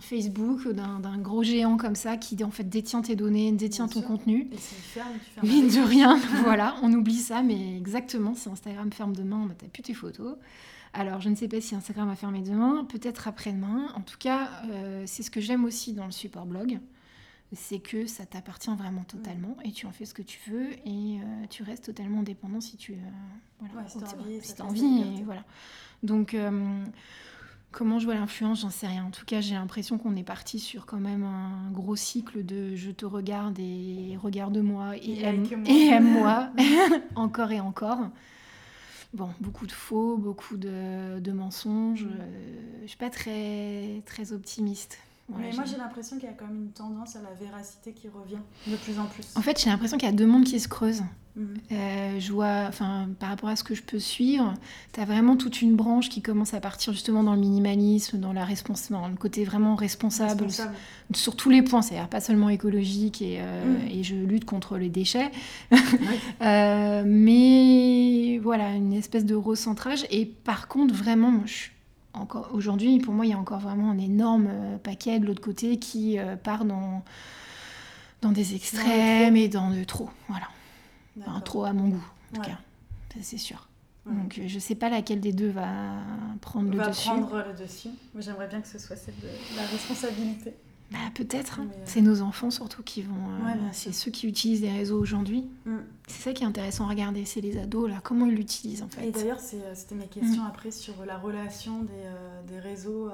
[0.00, 4.00] Facebook, d'un gros géant comme ça qui en fait détient tes données, détient Bien ton
[4.00, 4.08] sûr.
[4.08, 4.48] contenu.
[4.52, 5.46] Et s'il ferme, tu fermes.
[5.48, 9.68] Mine de rien, voilà, on oublie ça, mais exactement, si Instagram ferme demain, bah, t'as
[9.68, 10.34] plus tes photos.
[10.92, 13.88] Alors, je ne sais pas si Instagram va fermer demain, peut-être après-demain.
[13.94, 16.80] En tout cas, euh, c'est ce que j'aime aussi dans le support blog,
[17.52, 21.18] c'est que ça t'appartient vraiment totalement et tu en fais ce que tu veux et
[21.20, 22.96] euh, tu restes totalement indépendant si tu euh,
[23.60, 24.54] voilà, Ouais, si t'as envie, si
[25.20, 25.44] et voilà.
[26.02, 26.84] Donc, euh,
[27.70, 29.04] comment je vois l'influence, j'en sais rien.
[29.04, 32.74] En tout cas, j'ai l'impression qu'on est parti sur quand même un gros cycle de
[32.74, 35.44] je te regarde et regarde-moi et Et aime-
[35.92, 36.50] aime-moi
[37.14, 38.08] encore et encore.
[39.12, 42.04] Bon, beaucoup de faux, beaucoup de, de mensonges.
[42.04, 42.10] Mm.
[42.20, 44.98] euh, je suis pas très, très optimiste.
[45.28, 47.92] Voilà, Mais moi, j'ai l'impression qu'il y a quand même une tendance à la véracité
[47.92, 49.26] qui revient de plus en plus.
[49.36, 51.04] En fait, j'ai l'impression qu'il y a deux mondes qui se creusent.
[51.36, 51.58] Mhm.
[51.70, 54.54] Euh, je vois, enfin, par rapport à ce que je peux suivre,
[54.92, 58.32] tu as vraiment toute une branche qui commence à partir justement dans le minimalisme, dans,
[58.32, 58.46] la
[58.90, 60.74] dans le côté vraiment responsable, Responsable.
[61.14, 64.88] sur tous les points, c'est-à-dire pas seulement écologique et, euh, et je lutte contre les
[64.88, 65.30] déchets,
[66.42, 70.06] Euh, mais voilà, une espèce de recentrage.
[70.10, 71.70] Et par contre, vraiment, moi, je suis
[72.12, 74.48] encore aujourd'hui, pour moi, il y a encore vraiment un énorme
[74.82, 77.04] paquet de l'autre côté qui part dans,
[78.22, 80.10] dans des extrêmes et dans de trop.
[80.28, 80.46] Voilà,
[81.18, 82.46] Enfin, trop à mon goût, en tout Ouais.
[82.46, 82.58] cas,
[83.14, 83.66] ça c'est sûr.
[84.06, 84.14] Ouais.
[84.14, 85.70] Donc euh, je sais pas laquelle des deux va
[86.40, 87.08] prendre le va dessus.
[87.08, 87.88] prendre le dessus.
[88.14, 90.54] Moi, j'aimerais bien que ce soit celle de la responsabilité.
[90.90, 91.60] Bah, peut-être.
[91.60, 91.66] hein.
[91.68, 93.14] Mais, euh, C'est nos enfants surtout qui vont.
[93.14, 95.46] euh, Ouais, c'est ceux qui utilisent les réseaux aujourd'hui.
[95.64, 95.76] Mm.
[96.08, 98.88] C'est ça qui est intéressant à regarder, c'est les ados là, comment ils l'utilisent en
[98.88, 99.06] fait.
[99.06, 103.08] Et d'ailleurs, c'était mes questions après sur la relation des, euh, des réseaux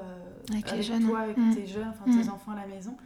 [0.50, 1.22] Avec les jeunes, toi, hein.
[1.24, 1.54] avec Mm.
[1.54, 2.22] tes jeunes, enfin Mm.
[2.22, 2.96] tes enfants à la maison.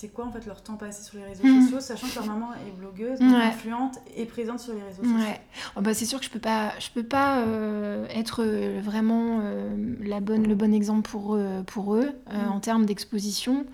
[0.00, 1.60] C'est quoi en fait leur temps passé sur les réseaux Mhm.
[1.62, 3.26] sociaux, sachant que leur maman est blogueuse, Ouais.
[3.46, 5.34] influente et présente sur les réseaux sociaux.
[5.76, 9.40] Oh, bah, c'est sûr que je peux pas, je peux pas euh, être euh, vraiment
[9.42, 12.52] euh, la bonne, le bon exemple pour eux, pour eux euh, Mm.
[12.52, 13.66] en termes d'exposition,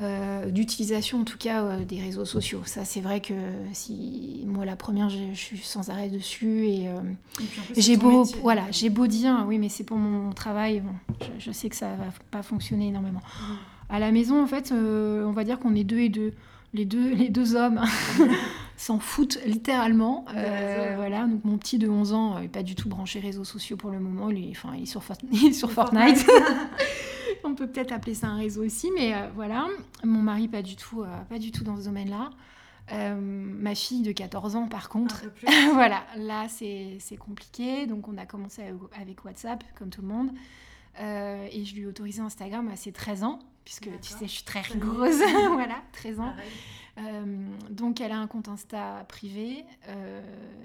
[0.00, 2.62] euh, d'utilisation en tout cas euh, des réseaux sociaux.
[2.64, 3.34] Ça, c'est vrai que
[3.74, 7.00] si moi la première, je, je suis sans arrêt dessus et euh,
[7.76, 8.40] j'ai beau, métier.
[8.40, 10.80] voilà, j'ai beau dire, oui, mais c'est pour mon travail.
[10.80, 13.20] Bon, je, je sais que ça va pas fonctionner énormément.
[13.42, 13.56] Mhm.
[13.90, 16.32] À la maison, en fait, euh, on va dire qu'on est deux et deux.
[16.72, 17.80] Les deux, les deux hommes
[18.76, 20.24] s'en foutent littéralement.
[20.34, 23.76] Euh, voilà, donc mon petit de 11 ans n'est pas du tout branché réseaux sociaux
[23.76, 24.30] pour le moment.
[24.30, 26.26] Il est, enfin, il est sur, Fort- il est sur Le Fortnite.
[27.44, 29.66] on peut peut-être appeler ça un réseau aussi, mais euh, voilà.
[30.04, 32.30] Mon mari, pas du tout, pas du tout dans ce domaine-là.
[32.92, 35.22] Euh, ma fille de 14 ans, par contre,
[35.74, 37.86] voilà, là c'est c'est compliqué.
[37.86, 38.62] Donc on a commencé
[39.00, 40.30] avec WhatsApp, comme tout le monde.
[41.00, 44.32] Euh, et je lui ai autorisé Instagram à ses 13 ans, puisque tu sais, je
[44.32, 45.20] suis très rigoureuse.
[45.52, 46.34] voilà, 13 ans.
[46.98, 50.20] Euh, donc elle a un compte Insta privé, euh,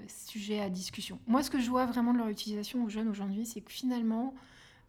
[0.08, 1.18] sujet à discussion.
[1.26, 4.34] Moi, ce que je vois vraiment de leur utilisation aux jeunes aujourd'hui, c'est que finalement,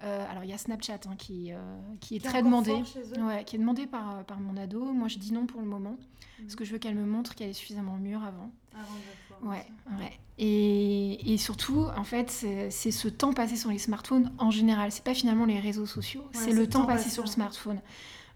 [0.03, 1.57] euh, alors il y a Snapchat hein, qui, euh,
[1.99, 2.71] qui est Qui très demandé.
[3.19, 4.83] Ouais, qui est demandé par, par mon ado.
[4.85, 5.97] Moi, je dis non pour le moment,
[6.41, 8.51] parce que je veux qu'elle me montre qu'elle est suffisamment mûre avant.
[8.73, 9.65] Avant Ouais,
[9.99, 10.11] ouais.
[10.39, 14.91] Et, et surtout, en fait, c'est ce temps passé sur les smartphones en général.
[14.91, 17.79] C'est pas finalement les réseaux sociaux, c'est le temps passé sur le smartphone.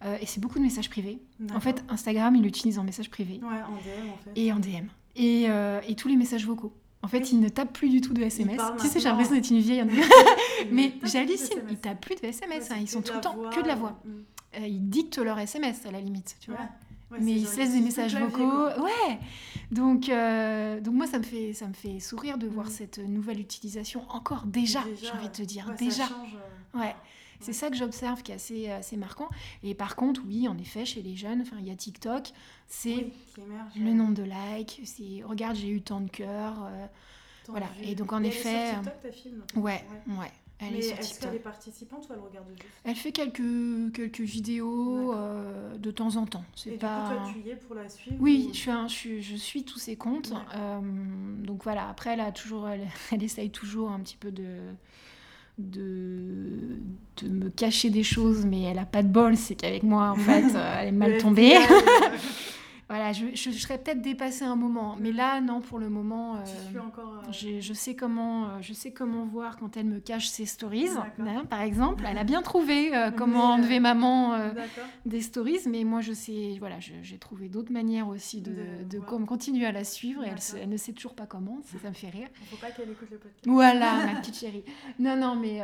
[0.03, 1.19] Euh, et c'est beaucoup de messages privés.
[1.53, 4.31] En fait, Instagram, il l'utilise en message privé Ouais, en DM en fait.
[4.35, 4.87] et en DM.
[5.15, 6.73] Et, euh, et tous les messages vocaux.
[7.03, 7.29] En fait, Oui.
[7.33, 8.61] il ne tape plus du tout de SMS.
[8.79, 9.83] Tu sais, j'ai l'impression d'être une vieille.
[10.71, 12.69] Mais j'hallucine, ils tapent plus de SMS.
[12.69, 12.79] Ouais, hein.
[12.81, 13.99] Ils sont tout le temps que de la voix.
[14.05, 14.09] Mm.
[14.57, 16.57] Euh, ils dictent leur SMS à la limite, tu Ouais.
[16.57, 16.65] vois.
[17.11, 18.67] Ouais, mais ils se laissent des messages vocaux.
[18.81, 19.19] Ouais.
[19.71, 22.71] Donc, euh, donc moi, ça me fait, ça me fait sourire de voir Mhm.
[22.71, 26.05] cette nouvelle utilisation encore déjà, Déjà, j'ai envie de te dire, ça déjà.
[26.07, 26.37] change,
[26.75, 26.95] euh, Ouais.
[27.41, 29.29] C'est ça que j'observe qui est assez, assez marquant.
[29.63, 32.31] Et par contre, oui, en effet, chez les jeunes, il y a TikTok,
[32.67, 33.13] c'est oui,
[33.77, 36.63] le euh, nombre de likes, c'est regarde, j'ai eu tant de cœurs.
[36.65, 36.85] euh,
[37.47, 37.67] voilà.
[37.83, 40.79] Et donc, en elle est effet, sur TikTok, ta fille, non ouais, ouais, Elle Mais
[40.79, 42.67] est est-ce qu'elle est participante ou elle regarde juste?
[42.83, 46.41] Elle fait quelques, quelques vidéos euh, de temps en temps.
[46.41, 47.07] Et C'est du pas.
[47.09, 49.21] coup, toi, tu y es pour la suivre Oui, ou- je suis, un- je, suis,
[49.23, 50.31] je suis tous ses comptes.
[50.55, 50.79] Euh,
[51.43, 54.59] donc voilà, après, elle, a toujours, elle, elle essaye toujours un petit peu de,
[55.57, 56.79] de,
[57.21, 59.37] de me cacher des choses, mais elle a pas de bol.
[59.37, 61.55] C'est qu'avec moi, en fait, euh, elle est mal tombée.
[62.91, 64.97] Voilà, je, je, je serais peut-être dépassée un moment.
[64.99, 66.35] Mais là, non, pour le moment.
[66.35, 66.39] euh,
[66.69, 67.23] suis encore.
[67.25, 70.45] euh, je, je sais comment, euh, je sais comment voir quand elle me cache ses
[70.45, 72.03] stories, hein, par exemple.
[72.05, 74.37] Elle a bien trouvé euh, comment enlever maman
[75.05, 79.65] des stories, mais moi je sais, voilà, j'ai trouvé d'autres manières aussi de, De continuer
[79.65, 80.23] à la suivre.
[80.25, 82.27] Et elle, elle ne sait toujours pas comment, ça, ça me fait rire.
[82.41, 83.45] Il faut pas qu'elle écoute le podcast.
[83.47, 84.63] Voilà, ma petite chérie.
[84.99, 85.61] Non, non, mais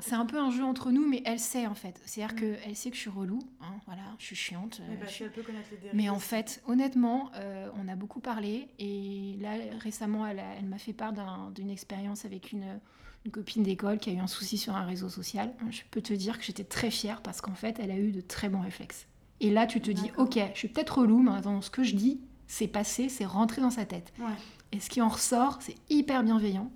[0.00, 2.00] c'est un peu un jeu entre nous, mais elle sait en fait.
[2.04, 2.38] C'est-à-dire Mm.
[2.62, 4.80] qu'elle sait que je suis relou, hein, voilà, je suis chiante.
[4.88, 8.20] Mais je suis- qu'elle peut connaître les mais en fait, honnêtement, euh, on a beaucoup
[8.20, 9.50] parlé et là
[9.80, 12.78] récemment, elle, m'a fait part d'un- d'une expérience avec une,
[13.24, 15.52] une copine d'école qui a eu un souci sur un réseau social.
[15.70, 18.20] Je peux te dire que j'étais très fière parce qu'en fait, elle a eu de
[18.20, 19.06] très bons réflexes.
[19.40, 21.94] Et là, tu te dis, ok, je suis peut-être relou, mais attends, ce que je
[21.94, 24.12] dis, c'est passé, c'est rentré dans sa tête.
[24.18, 24.26] Ouais.
[24.72, 26.70] Et ce qui en ressort, c'est hyper bienveillant.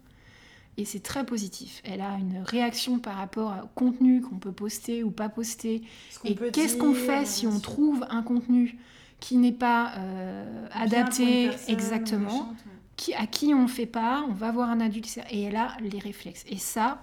[0.78, 1.82] Et c'est très positif.
[1.84, 5.82] Elle a une réaction par rapport au contenu qu'on peut poster ou pas poster.
[6.24, 8.78] Et qu'est-ce qu'on fait si bien on trouve un contenu
[9.22, 12.56] qui n'est pas euh, adapté exactement, ouais.
[12.96, 16.00] qui, à qui on fait pas, on va voir un adulte et elle a les
[16.00, 16.44] réflexes.
[16.48, 17.00] Et ça,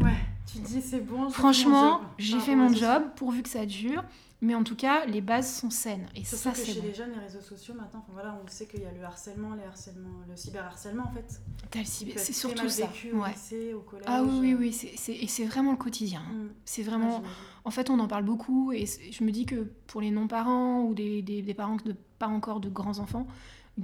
[0.00, 0.14] Ouais,
[0.50, 1.28] tu dis c'est bon.
[1.28, 4.04] franchement, j'ai fait mon job pourvu que ça dure.
[4.42, 6.06] Mais en tout cas, les bases sont saines.
[6.16, 6.86] Et Surtout ça, que c'est chez bon.
[6.86, 9.54] les jeunes, les réseaux sociaux maintenant, enfin, voilà, on sait qu'il y a le harcèlement,
[9.54, 11.40] les harcèlements, le cyberharcèlement en fait.
[11.70, 12.86] T'as le qui cyber- C'est surtout mal ça.
[12.86, 13.32] vécu au Ouais.
[13.32, 14.06] lycée, au collège.
[14.08, 15.18] Ah oui, oui, euh, oui.
[15.20, 16.22] Et c'est vraiment le quotidien.
[16.26, 16.32] hein.
[16.32, 16.48] mm.
[16.64, 17.22] C'est vraiment.
[17.64, 20.94] En fait, on en parle beaucoup et je me dis que pour les non-parents ou
[20.94, 22.98] des, des- des parents de pas encore de grands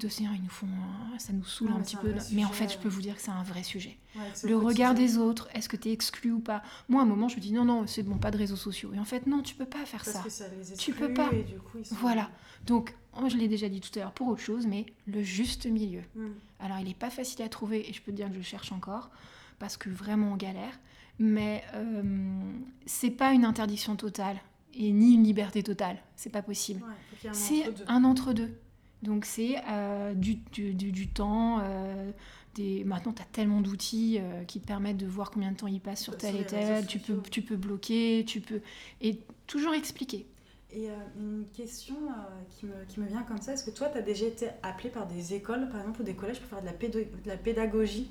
[0.05, 0.67] enfants, ils nous font,
[1.15, 2.15] un- ça nous saoule Ouais, un mais petit un peu.
[2.33, 3.97] Mais en fait, je peux vous dire que c'est un vrai sujet.
[4.15, 6.63] Ouais, Le regard des autres, est-ce que tu es exclu ou pas?
[6.89, 8.93] Moi, à un moment, je me dis, non, non, c'est bon, pas de réseaux sociaux.
[8.95, 10.23] Et en fait, non, tu peux pas faire Parce ça.
[10.23, 11.33] que ça les Tu peux pas.
[11.33, 11.95] Et du coup, ils sont...
[11.97, 12.31] Voilà.
[12.67, 12.95] Donc,
[13.29, 16.03] je l'ai déjà dit tout à l'heure pour autre chose, mais le juste milieu.
[16.15, 16.27] Mm.
[16.61, 18.73] Alors, il n'est pas facile à trouver et je peux te dire que je cherche
[18.73, 19.11] encore
[19.59, 20.79] parce que vraiment on galère.
[21.19, 22.03] Mais euh,
[22.85, 24.37] c'est pas une interdiction totale
[24.75, 25.97] et ni une liberté totale.
[26.15, 26.83] C'est pas possible.
[26.83, 28.55] Ouais, C'est un entre-deux.
[29.03, 31.61] Donc, c'est euh, du, du, du- du temps.
[31.61, 32.11] euh,
[32.55, 32.85] des...
[32.85, 35.81] Maintenant, tu as tellement d'outils euh, qui te permettent de voir combien de temps il
[35.81, 36.87] passe sur tel et tel.
[36.87, 38.61] Tu peux, tu peux bloquer, tu peux.
[39.03, 40.27] Et toujours expliquer.
[40.73, 40.89] Et
[41.19, 41.95] une question
[42.51, 44.91] qui, me, qui me vient comme ça, est-ce que toi, tu as déjà été appelé
[44.91, 47.37] par des écoles, par exemple, ou des collèges pour faire de la, pédo- de la
[47.37, 48.11] pédagogie?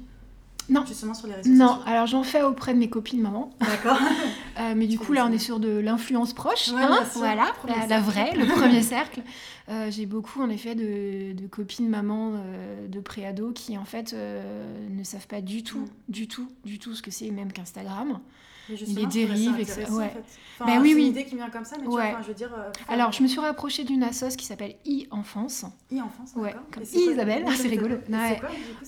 [0.70, 0.86] Non.
[0.86, 1.68] Justement sur les réseaux non.
[1.68, 3.52] sociaux Non, alors j'en fais auprès de mes copines maman.
[3.60, 4.00] D'accord.
[4.58, 6.70] Euh, mais du coup, là, on est sur de l'influence proche.
[6.70, 7.48] Ouais, hein, voilà,
[7.90, 9.22] la, vraie, le premier cercle.
[9.68, 14.14] Euh, J'ai beaucoup, en effet, de, de copines mamans euh, de préado qui, en fait,
[14.14, 15.88] euh, ne savent pas du tout, Mm.
[16.08, 18.22] du tout, du tout ce que c'est, même qu'Instagram.
[18.70, 19.86] Les dérives, etc.
[19.92, 20.24] en fait.
[20.60, 21.02] Enfin, Bah oui, oui.
[21.02, 22.52] une idée qui vient comme ça, mais tu vois, je veux dire.
[22.58, 25.66] euh, Alors, je me suis rapprochée d'une assoce qui s'appelle e-enfance.
[25.92, 27.98] E-enfance, Ouais, comme Isabelle, c'est rigolo.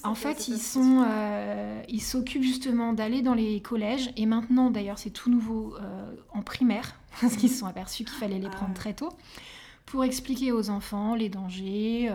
[0.04, 4.98] En fait, ils sont, euh, ils s'occupent justement d'aller dans les collèges et maintenant, d'ailleurs,
[4.98, 8.56] c'est tout nouveau euh, en primaire parce qu'ils se sont aperçus qu'il fallait les Ah
[8.56, 9.10] prendre très tôt
[9.86, 12.12] pour expliquer aux enfants les dangers,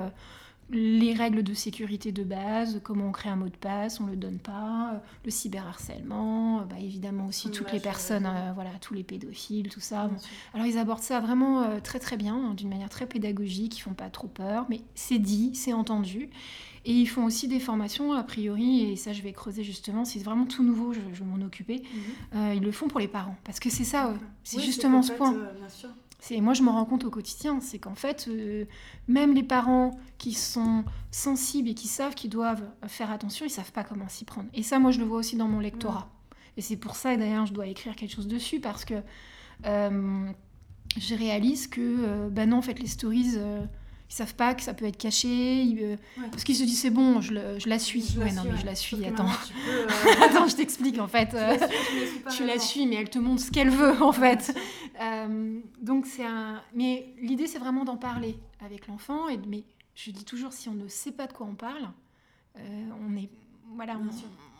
[0.70, 4.16] les règles de sécurité de base, comment on crée un mot de passe, on le
[4.16, 8.94] donne pas, euh, le cyberharcèlement, euh, bah, évidemment aussi toutes les personnes, euh, voilà, tous
[8.94, 10.08] les pédophiles, tout ça.
[10.08, 10.16] Bon,
[10.54, 13.82] alors ils abordent ça vraiment euh, très très bien, hein, d'une manière très pédagogique, ils
[13.82, 16.30] font pas trop peur, mais c'est dit, c'est entendu.
[16.84, 20.18] Et ils font aussi des formations, a priori, et ça je vais creuser justement, c'est
[20.18, 21.82] vraiment tout nouveau, je, vais m'en occuper.
[21.82, 22.40] Mhm.
[22.40, 25.12] Euh, ils le font pour les parents, parce que c'est ça, c'est Oui, justement ce
[25.12, 25.32] point.
[25.32, 25.90] bien sûr.
[26.22, 28.64] C'est moi je me rends compte au quotidien, c'est qu'en fait, euh,
[29.08, 33.72] même les parents qui sont sensibles et qui savent qu'ils doivent faire attention, ils savent
[33.72, 34.48] pas comment s'y prendre.
[34.54, 36.08] Et ça, moi je le vois aussi dans mon lectorat.
[36.56, 39.02] Et c'est pour ça, et d'ailleurs, je dois écrire quelque chose dessus parce que
[39.66, 40.30] euh,
[40.96, 43.64] je réalise que, euh, bah non, en fait, les stories, euh,
[44.12, 45.62] ils savent pas que ça peut être caché.
[45.62, 46.28] ils, euh, Ouais.
[46.30, 48.02] Parce qu'ils se disent, c'est bon, je, le- je la suis.
[48.14, 48.60] Je la non, suis, mais ouais.
[48.60, 49.24] je la suis, attends.
[49.24, 49.86] peux, euh,
[50.22, 51.34] attends, je t'explique, en fait.
[52.36, 54.54] tu la suis, mais elle te montre ce qu'elle veut, en fait.
[55.00, 56.60] Euh, donc, c'est un.
[56.74, 59.28] Mais l'idée, c'est vraiment d'en parler avec l'enfant.
[59.28, 59.38] Et...
[59.38, 61.88] de- Mais je dis toujours, si on ne sait pas de quoi on parle,
[62.58, 63.30] euh, on est.
[63.74, 64.10] Voilà, on-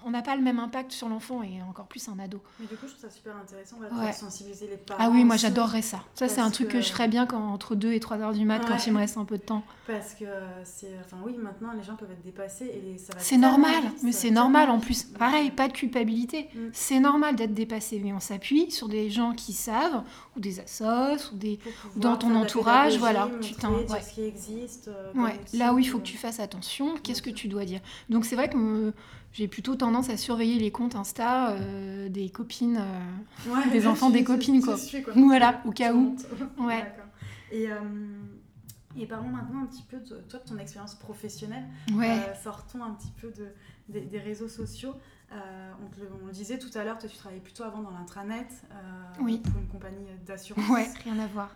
[0.07, 2.41] on n'a pas le même impact sur l'enfant et encore plus un ado.
[2.61, 4.11] Mais du coup, je trouve ça super intéressant voilà, Ouais.
[4.11, 5.01] de sensibiliser les parents.
[5.03, 6.01] Ah oui, moi j'adorerais ça.
[6.15, 6.73] Ça, c'est un truc que...
[6.75, 8.99] que- je ferais bien quand, entre 2 et 3 heures du mat, quand il me
[8.99, 9.63] reste un peu de temps.
[9.87, 10.25] Parce que
[10.65, 10.91] c'est.
[11.05, 14.13] Enfin, oui, maintenant, les gens peuvent être dépassés et ça va C'est normal, vite, mais
[14.13, 15.03] c'est normal en plus.
[15.05, 16.49] Pareil, pas de culpabilité.
[16.55, 16.59] Mm.
[16.73, 20.03] C'est normal d'être dépassé, mais on s'appuie sur des gens qui savent,
[20.37, 21.59] ou des assos, ou des.
[21.97, 24.01] dans ton entourage, voilà, montrer, tu t'en- dire ouais.
[24.03, 24.89] ce qui existe.
[24.89, 27.81] euh, Ouais, là où il faut que tu fasses attention, qu'est-ce que tu dois dire.
[28.09, 28.93] Donc c'est vrai que euh,
[29.33, 32.79] j'ai plutôt tendance à surveiller les comptes Insta euh, des copines.
[32.79, 34.77] euh, ouais, des enfants, des copines, quoi.
[34.77, 35.13] suis, quoi.
[35.17, 36.17] Voilà, au cas où.
[36.59, 36.85] Ouais.
[37.51, 37.77] Et, euh,
[38.99, 41.65] et parlons maintenant un petit peu de toi, de ton expérience professionnelle.
[41.95, 42.17] Ouais.
[42.43, 43.49] Sortons un petit peu de,
[43.89, 44.95] des, des réseaux sociaux.
[45.33, 47.91] Euh, on, le, on le disait tout à l'heure, toi tu travaillais plutôt avant dans
[47.91, 48.75] l'intranet euh,
[49.21, 49.39] Oui.
[49.39, 50.69] pour une compagnie d'assurance.
[50.69, 51.49] Ouais, rien à voir.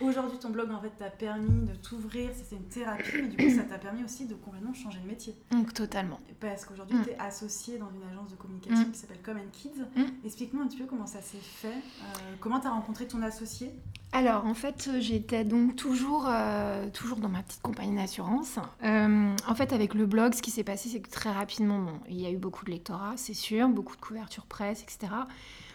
[0.00, 3.54] Aujourd'hui, ton blog en fait t'a permis de t'ouvrir, c'est une thérapie, mais du coup
[3.54, 5.36] ça t'a permis aussi de complètement changer de métier.
[5.52, 6.18] Donc totalement.
[6.40, 7.04] Parce qu'aujourd'hui, Mm.
[7.04, 8.90] tu es associée dans une agence de communication Mm.
[8.92, 9.82] qui s'appelle Common Kids.
[9.96, 10.02] Mm.
[10.24, 13.70] Explique-moi un petit peu comment ça s'est fait, euh, comment tu as rencontré ton associé?
[14.12, 18.60] Alors, en fait, euh, j'étais donc toujours, euh, toujours dans ma petite compagnie d'assurance.
[18.84, 21.98] Euh, en fait, avec le blog, ce qui s'est passé, c'est que très rapidement, bon,
[22.08, 25.12] il y a eu beaucoup de lectorat, c'est sûr, beaucoup de couverture presse, etc.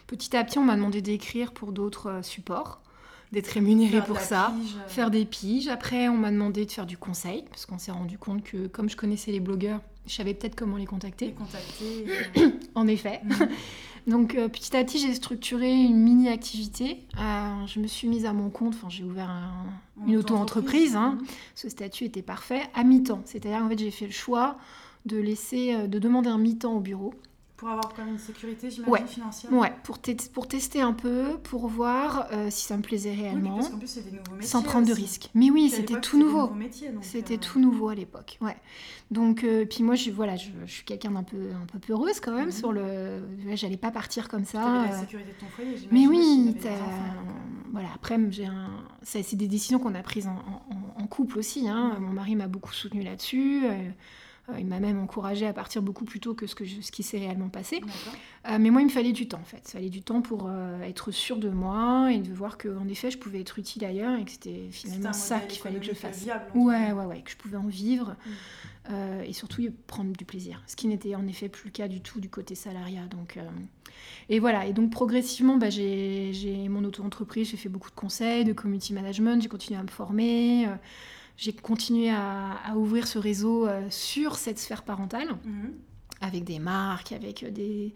[0.07, 2.82] Petit à petit, on m'a demandé d'écrire pour d'autres euh, supports,
[3.32, 4.53] d'être rémunérée pour ça.
[4.59, 5.67] pige, euh, Faire des piges.
[5.67, 8.89] Après, on m'a demandé de faire du conseil, parce qu'on s'est rendu compte que, comme
[8.89, 11.32] je connaissais les blogueurs, je savais peut-être comment les les contacter.
[11.34, 12.05] contacter.
[12.36, 13.21] et, euh, En effet.
[13.23, 13.34] mm.
[14.07, 17.03] Donc euh, petit à petit, j'ai structuré une mini-activité.
[17.19, 19.65] Euh, je me suis mise à mon compte, enfin j'ai ouvert un-
[20.07, 20.95] une auto-entreprise.
[20.95, 21.17] hein.
[21.19, 21.27] Mhm.
[21.53, 23.21] Ce statut était parfait à mi-temps.
[23.25, 24.57] C'est-à-dire en fait j'ai fait le choix
[25.10, 27.14] de laisser, euh, de demander un mi-temps au bureau.
[27.57, 29.05] Pour avoir quand même une sécurité, j'imagine, Ouais.
[29.05, 29.51] financière.
[29.51, 33.22] Ouais, pour, te- pour tester un peu, pour voir euh, si ça me plaisait Oui,
[33.22, 34.47] réellement, parce qu'en plus, c'est des nouveaux métiers.
[34.47, 35.30] sans prendre de risques.
[35.34, 36.49] Mais oui, c'était tout nouveau.
[37.01, 38.55] C'était euh, tout nouveau à l'époque, ouais.
[39.12, 42.22] Donc, euh, puis moi, je, voilà, je, je suis quelqu'un d'un peu, un peu peureuse
[42.22, 42.51] quand même Mhm.
[42.53, 43.24] sur le.
[43.55, 44.86] J'allais pas partir comme ça.
[44.89, 45.76] La sécurité de ton foyer.
[45.91, 46.70] Mais oui, enfants,
[47.74, 47.89] voilà.
[47.93, 48.70] Après, j'ai un...
[49.01, 51.68] c'est des décisions qu'on a prises en, en- en couple aussi.
[51.68, 51.95] hein.
[51.99, 52.05] Mhm.
[52.05, 53.64] Mon mari m'a beaucoup soutenue là-dessus.
[54.54, 56.91] Euh, il m'a même encouragée à partir beaucoup plus tôt que ce, que je- ce
[56.91, 57.82] qui s'est réellement passé.
[58.47, 59.62] Euh, mais moi, il me fallait du temps, en fait.
[59.68, 63.12] Il fallait du temps pour euh, être sûre de moi et de voir qu'en effet,
[63.12, 66.24] je pouvais être utile ailleurs et que c'était finalement ça qu'il fallait que je fasse.
[66.24, 68.30] viable, Ouais, ouais, ouais, que je pouvais en vivre Mm.
[68.91, 70.62] euh, et surtout prendre du plaisir.
[70.68, 73.06] Ce qui n'était en effet plus le cas du tout du côté salariat.
[73.08, 73.41] Donc, euh,
[74.30, 78.43] Et voilà, et donc progressivement, bah, j'ai j'ai mon auto-entreprise, j'ai fait beaucoup de conseils,
[78.45, 80.76] de community management, j'ai continué à me former, euh,
[81.41, 85.71] j'ai continué à, à ouvrir ce réseau euh, sur cette sphère parentale Mhm.
[86.21, 87.93] avec des marques, avec euh, des,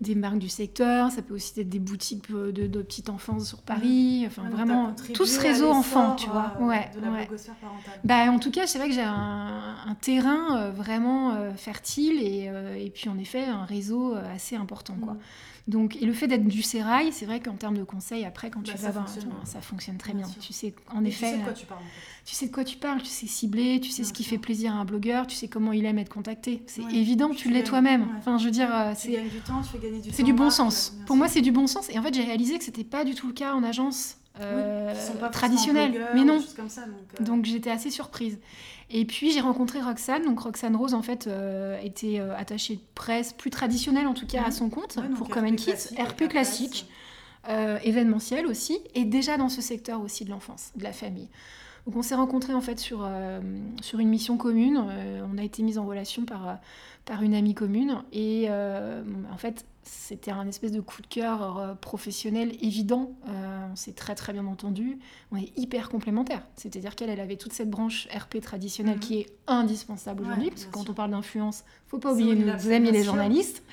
[0.00, 1.10] des marques du secteur.
[1.10, 4.24] Ça peut aussi être des boutiques euh, de, de petite enfance sur Paris.
[4.26, 6.52] Enfin, vraiment, tout ce réseau enfant, tu vois.
[6.60, 7.26] euh, Ouais, de la ouais.
[7.26, 8.00] parentale.
[8.04, 12.50] Bah, en tout cas, c'est vrai que j'ai un, un terrain vraiment fertile et,
[12.84, 14.94] et puis en effet un réseau assez important.
[15.02, 15.14] Quoi.
[15.14, 15.20] Mhm.
[15.66, 18.60] Donc, et le fait d'être du sérail, c'est vrai qu'en termes de conseils, après, quand
[18.60, 19.08] tu Bah, vas ça voir,
[19.44, 20.26] ça fonctionne très Bien.
[20.40, 22.24] Tu sais, en Et effet, tu sais de euh, quoi tu parles en fait.
[22.26, 24.30] tu sais de quoi tu parles, tu sais cibler, tu sais Bien ce qui sûr.
[24.32, 26.62] fait plaisir à un blogueur, tu sais comment il aime être contacté.
[26.66, 26.94] C'est Ouais.
[26.94, 28.02] évident, Tu tu l'es toi-même.
[28.02, 28.08] ouais.
[28.18, 30.14] Enfin, je veux dire, euh, Tu c'est gagnes du temps, tu fais gagner du temps.
[30.16, 30.94] c'est du bon sens.
[31.06, 31.88] Pour moi, c'est du bon sens.
[31.88, 34.92] Et en fait, j'ai réalisé que c'était pas du tout le cas en agence euh,
[34.92, 35.90] Oui, qui sont pas forcément traditionnelle.
[35.92, 36.36] blogueurs Mais non.
[36.36, 38.38] des choses comme ça, donc, euh, Donc j'étais assez surprise.
[38.90, 40.24] Et puis j'ai rencontré Roxane.
[40.24, 44.26] Donc Roxane Rose, en fait, euh, était euh, attachée de presse, plus traditionnelle en tout
[44.26, 46.86] cas, à son compte, ouais, pour Common Kids, RP la classique,
[47.82, 51.28] événementiel aussi, et déjà dans ce secteur aussi de l'enfance, de la famille.
[51.86, 53.06] Donc on s'est rencontrés en fait sur,
[53.82, 54.82] sur une mission commune.
[55.30, 56.58] On a été mis en relation par,
[57.04, 58.02] par une amie commune.
[58.12, 63.12] Et en fait, c'était un espèce de coup de cœur professionnel évident.
[63.74, 64.98] On s'est très très bien entendu.
[65.32, 66.42] On est hyper complémentaires.
[66.54, 69.00] C'est-à-dire qu'elle elle avait toute cette branche RP traditionnelle Mhm.
[69.00, 70.50] qui est indispensable Ouais, aujourd'hui.
[70.50, 70.90] parce que quand sûr.
[70.92, 73.64] on parle d'influence, faut pas oublier nos amis les journalistes.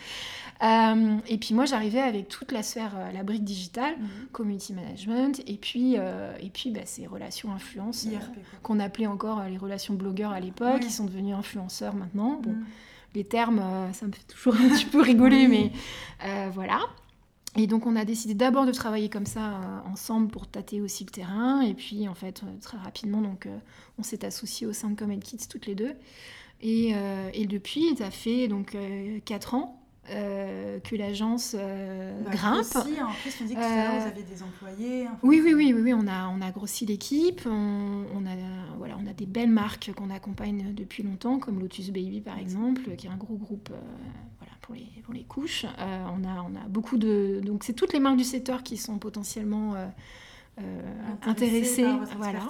[0.63, 4.07] Euh, et puis moi, j'arrivais avec toute la sphère, euh, la brique digitale, Mhm.
[4.31, 8.59] community management, et puis, euh, et puis bah, ces relations influence IRP, quoi.
[8.63, 12.39] qu'on appelait encore les relations blogueurs à l'époque, qui sont devenus influenceurs maintenant.
[12.41, 12.65] Bon, Mhm.
[13.15, 13.61] les termes,
[13.93, 15.71] ça me fait toujours un petit peu rigoler, Oui.
[16.23, 16.79] mais voilà.
[17.57, 21.03] Et donc on a décidé d'abord de travailler comme ça euh, ensemble pour tâter aussi
[21.03, 23.57] le terrain, et puis en fait euh, très rapidement donc euh,
[23.97, 25.93] on s'est associés au sein de Comet Kids toutes les deux.
[26.63, 26.93] Et,
[27.33, 28.77] et depuis, ça fait donc
[29.25, 29.80] 4 ans
[30.11, 32.59] euh, que l'agence euh, Bah, grimpe.
[32.59, 35.07] Aussi, en plus, me dis que tout à l'heure, Euh, vous aviez des employés.
[35.07, 37.41] enfin, Oui, oui, oui, oui, oui, on a, on a grossi l'équipe.
[37.45, 38.35] On, on a,
[38.77, 42.95] voilà, on a des belles marques qu'on accompagne depuis longtemps, comme Lotus Baby par exemple,
[42.97, 43.69] qui est un gros groupe
[44.39, 45.65] voilà, pour, les, pour les couches.
[45.79, 47.39] On, a, on a beaucoup de.
[47.43, 49.73] Donc, c'est toutes les marques du secteur qui sont potentiellement
[50.59, 52.47] euh, votre Voilà.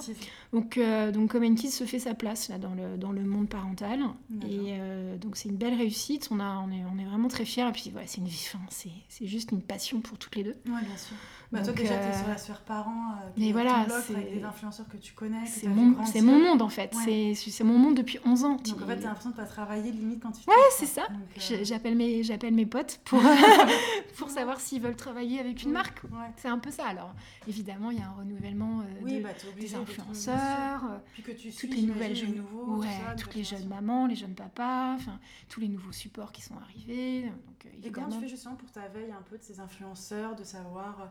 [0.52, 3.48] Donc, euh, donc Common Kids se fait sa place là, dans, le, dans le monde
[3.48, 4.00] parental.
[4.48, 6.28] Et euh, donc, c'est une belle réussite.
[6.30, 7.68] On, a, on, est, on est vraiment très fiers.
[7.68, 8.44] Et puis, voilà, c'est une vie.
[8.52, 10.56] enfin, c'est c'est juste une passion pour toutes les deux.
[10.66, 11.16] Ouais, bien sûr.
[11.52, 13.12] Bah, toi, déjà, tu es euh, sur la sphère parents.
[13.12, 15.44] euh, mais voilà, c'est- avec des influenceurs que tu connais.
[15.46, 16.94] C'est mon, monde en fait.
[17.06, 17.34] Ouais.
[17.34, 18.56] C'est mon monde depuis 11 ans.
[18.56, 21.02] Donc, en fait, t'as l'impression de pas travailler limite quand tu Ouais, c'est ça.
[21.08, 22.22] Donc, euh, J'appelle mes,
[22.52, 23.20] mes potes pour,
[24.16, 26.02] pour savoir s'ils veulent travailler avec une oui, marque.
[26.04, 26.30] Ouais.
[26.36, 26.86] C'est un peu ça.
[26.86, 27.14] Alors,
[27.46, 29.28] évidemment, il y a un renouvellement euh, Oui, de- bah,
[29.58, 33.14] des influenceurs, euh, Puis que tu suis, toutes les nouvelles jeunes, nouveaux, ouais, tout ça,
[33.16, 37.22] toutes les jeunes mamans, les jeunes papas, enfin, tous les nouveaux supports qui sont arrivés.
[37.24, 40.44] Donc, Et comment tu fais justement pour ta veille un peu de ces influenceurs, de
[40.44, 41.10] savoir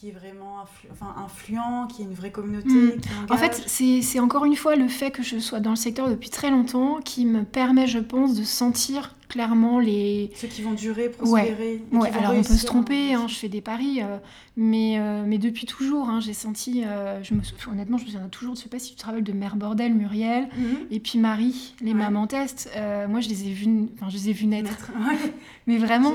[0.00, 3.00] qui est vraiment influ- enfin, influent, qui est une vraie communauté, Mm.
[3.00, 6.08] qui En fait, c'est encore une fois le fait que je sois dans le secteur
[6.10, 10.74] depuis très longtemps qui me permet, je pense, de sentir clairement les, ceux qui vont
[10.74, 11.82] durer, prospérer.
[11.90, 14.18] Ouais, vont alors on peut se tromper, hein, hein, je fais des paris, euh,
[14.56, 18.28] mais, euh, mais depuis toujours, hein, j'ai senti, euh, je me, honnêtement, je me souviens
[18.28, 20.76] toujours, je sais pas si tu te rappelles de Mère Bordel, Muriel, Mhm.
[20.92, 21.98] et puis Marie, les Ouais.
[21.98, 22.70] mamans test,
[23.08, 24.92] moi je les ai vues, enfin je les ai vues naître.
[24.96, 25.32] Ouais.
[25.66, 26.12] mais vraiment,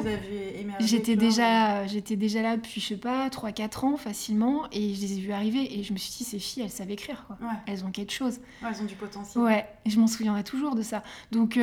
[0.80, 5.17] j'étais déjà, j'étais déjà là depuis, je sais pas, 3-4 ans facilement, et je les
[5.17, 7.38] ai vues arriver, et je me suis dit, ces filles, elles savent écrire, quoi.
[7.41, 8.39] Ouais, Elles ont quelque chose.
[8.63, 9.43] ouais, elles ont du potentiel.
[9.43, 11.03] Ouais, et je m'en souviendrai toujours de ça.
[11.34, 11.59] Donc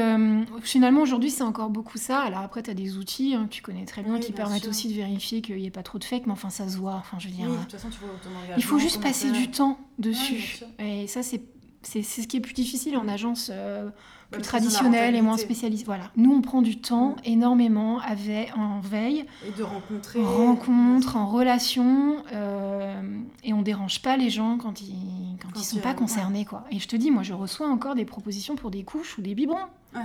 [0.63, 2.21] finalement aujourd'hui c'est encore beaucoup ça.
[2.21, 4.45] Alors après tu as des outils hein, que tu connais très bien Oui, qui bien
[4.45, 4.71] permettent sûr.
[4.71, 6.95] aussi de vérifier qu'il n'y ait pas trop de fake, mais enfin ça se voit.
[6.97, 8.55] Enfin je veux Oui, dire, de toute façon, tu vois ton engagement.
[8.57, 10.61] il faut juste passer du temps dessus.
[10.79, 11.41] et ça c'est
[11.87, 13.89] c'est ce qui est plus difficile en agence euh,
[14.31, 15.85] plus traditionnelle et moins spécialisée.
[15.85, 17.21] Voilà, nous on prend du temps Mm.
[17.27, 20.21] énormément avec, en veille, Et de rencontrer.
[20.21, 23.01] en rencontre, en relation, euh,
[23.45, 24.95] et on dérange pas les gens quand ils
[25.41, 26.65] quand, Quand ils sont pas concernés quoi.
[26.71, 29.35] Et je te dis, moi je reçois encore des propositions pour des couches ou des
[29.35, 29.57] biberons.
[29.95, 30.03] Ouais,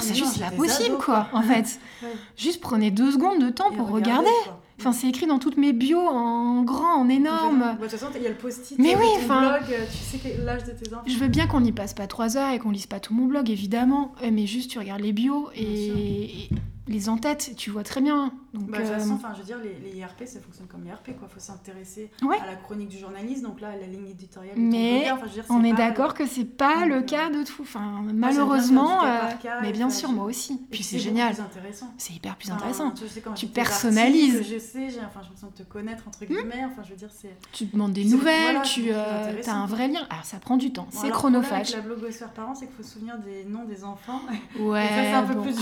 [0.00, 1.78] c'est juste pas possible, ados, quoi, en fait.
[2.02, 2.08] Ouais.
[2.36, 4.28] Juste prenez deux secondes de temps Et pour regarder.
[4.80, 7.64] Enfin, c'est écrit dans toutes mes bios en grand, en Bah, énorme.
[7.76, 10.62] De toute façon, il y a le post-it Mais oui, enfin- blog, tu sais l'âge
[10.64, 11.02] de tes enfants.
[11.06, 13.26] Je veux bien qu'on n'y passe pas trois heures et qu'on lise pas tout mon
[13.26, 14.12] blog, évidemment.
[14.22, 16.48] Euh, Mais juste, tu regardes les bios et
[16.88, 18.32] les en-têtes, tu vois très bien.
[18.54, 20.66] Donc, Bah, de toute euh, façon, enfin, je veux dire, les, les IRP, ça fonctionne
[20.66, 21.28] comme IRP, quoi.
[21.28, 22.38] Faut s'intéresser Ouais.
[22.42, 24.54] à la chronique du journaliste, donc là, la ligne éditoriale.
[24.56, 27.44] Mais blogueur, enfin, je veux dire, on est d'accord que c'est pas le cas de
[27.44, 27.62] tout.
[27.62, 30.60] Enfin, malheureusement, cas euh, cas mais bien sûr, moi aussi.
[30.70, 31.34] Puis c'est génial.
[31.98, 32.90] C'est hyper plus intéressant.
[32.92, 34.42] tu sais, quand Tu j'ai des personnalises.
[34.50, 36.64] Je sais, j'ai enfin, l'impression de te connaître, entre guillemets.
[36.70, 37.36] Enfin, je veux dire, c'est.
[37.52, 40.06] Tu demandes des nouvelles, tu euh, as un vrai lien.
[40.10, 41.72] Alors ça prend du temps, c'est le chronophage.
[41.74, 44.20] la blogosphère parent, c'est qu'il faut se souvenir des noms des enfants.
[44.58, 44.88] Ouais,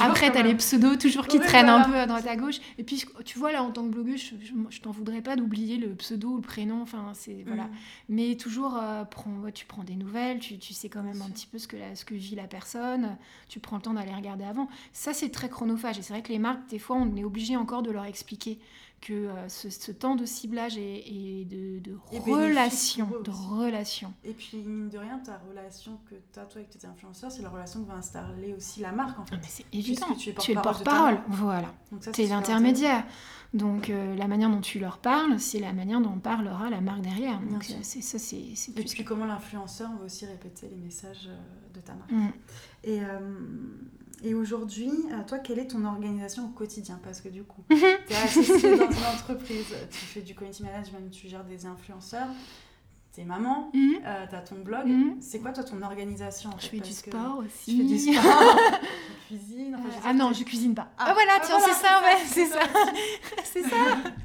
[0.01, 2.57] après t'as les pseudos toujours qui Oui, traînent un peu à droite à gauche.
[2.79, 5.37] Et puis tu vois là en tant que blogueuse, je, je- je t'en voudrais pas
[5.37, 6.83] d'oublier le pseudo ou le prénom.
[6.83, 7.65] Enfin c'est voilà.
[7.65, 7.71] Mm.
[8.11, 11.31] Mais toujours euh, prends- ouais, tu prends des nouvelles, tu, tu sais quand même un
[11.31, 13.17] petit peu ce que la- ce que vit la personne.
[13.49, 14.69] Tu prends le temps d'aller regarder avant.
[14.93, 15.99] Ça c'est très chronophage.
[15.99, 18.59] Et c'est vrai que les marques des fois on est obligé encore de leur expliquer
[19.01, 21.97] que euh, ce, ce temps de ciblage et, et de, de
[22.31, 24.13] relation, de relation.
[24.25, 27.43] Et puis, mine de rien, ta relation que tu as toi avec tes influenceurs, c'est
[27.43, 29.37] la relation que va installer aussi la marque en Ah, fait.
[29.37, 30.07] mais c'est évident.
[30.19, 31.19] tu es Tu es le porte-parole.
[31.29, 31.73] Voilà.
[32.13, 33.05] Tu es l'intermédiaire.
[33.55, 37.03] Donc euh, la manière dont tu leur parles, c'est la manière dont parlera la marque
[37.03, 37.39] derrière.
[37.41, 38.37] Donc euh, c'est ça, c'est
[38.77, 41.31] Et puis comment l'influenceur va aussi répéter les messages
[41.73, 42.11] de ta marque.
[42.11, 42.33] Mm.
[42.85, 43.19] Et, euh,
[44.27, 47.79] et aujourd'hui, euh, toi, quelle est ton organisation au quotidien Parce que du coup, Mhm.
[48.07, 52.29] tu es associé dans une entreprise, tu fais du community management, tu gères des influenceurs,
[53.15, 54.01] tu es maman, Mhm.
[54.29, 54.87] tu as ton blog.
[54.87, 55.17] Mhm.
[55.21, 57.77] C'est quoi toi ton organisation en Je fais du sport aussi.
[57.79, 58.15] fais du sport,
[59.27, 59.75] cuisines.
[59.79, 60.89] enfin, ah que non, je cuisine pas.
[60.99, 63.43] Ah, Ah, voilà, ah, tiens, voilà, c'est ça, ouais, c'est c'est ça, ça.
[63.45, 63.77] c'est ça.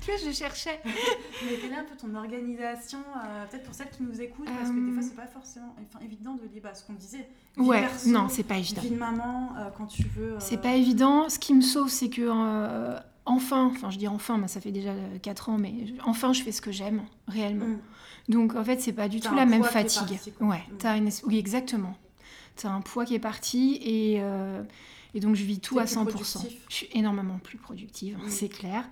[0.01, 0.79] tu vois, je cherchais.
[0.85, 4.69] Mais quelle est un peu ton organisation, euh, peut-être pour celles qui nous écoutent, parce
[4.69, 7.27] que des Euh, fois c'est pas forcément enfin, évident de lier bah, ce qu'on disait.
[7.57, 8.81] Ouais, perso, non, c'est pas évident.
[8.81, 10.33] Vie de maman, euh, quand tu veux.
[10.33, 11.27] euh, C'est pas évident.
[11.29, 14.71] Ce qui me sauve, c'est que euh, enfin, enfin, je dis enfin, mais ça fait
[14.71, 15.73] déjà 4 ans, mais
[16.05, 17.65] enfin, je fais ce que j'aime réellement.
[17.65, 17.79] Mm.
[18.29, 20.19] Donc en fait, c'est pas du tout la même fatigue.
[20.39, 20.95] ouais, Mm.
[20.97, 21.09] une...
[21.25, 21.93] oui, exactement.
[22.55, 24.61] T'as un poids qui est parti et, euh,
[25.13, 26.05] et donc je vis tout à plus 100%.
[26.05, 26.59] productif.
[26.69, 28.29] Je suis énormément plus productive, Mm.
[28.29, 28.87] c'est clair.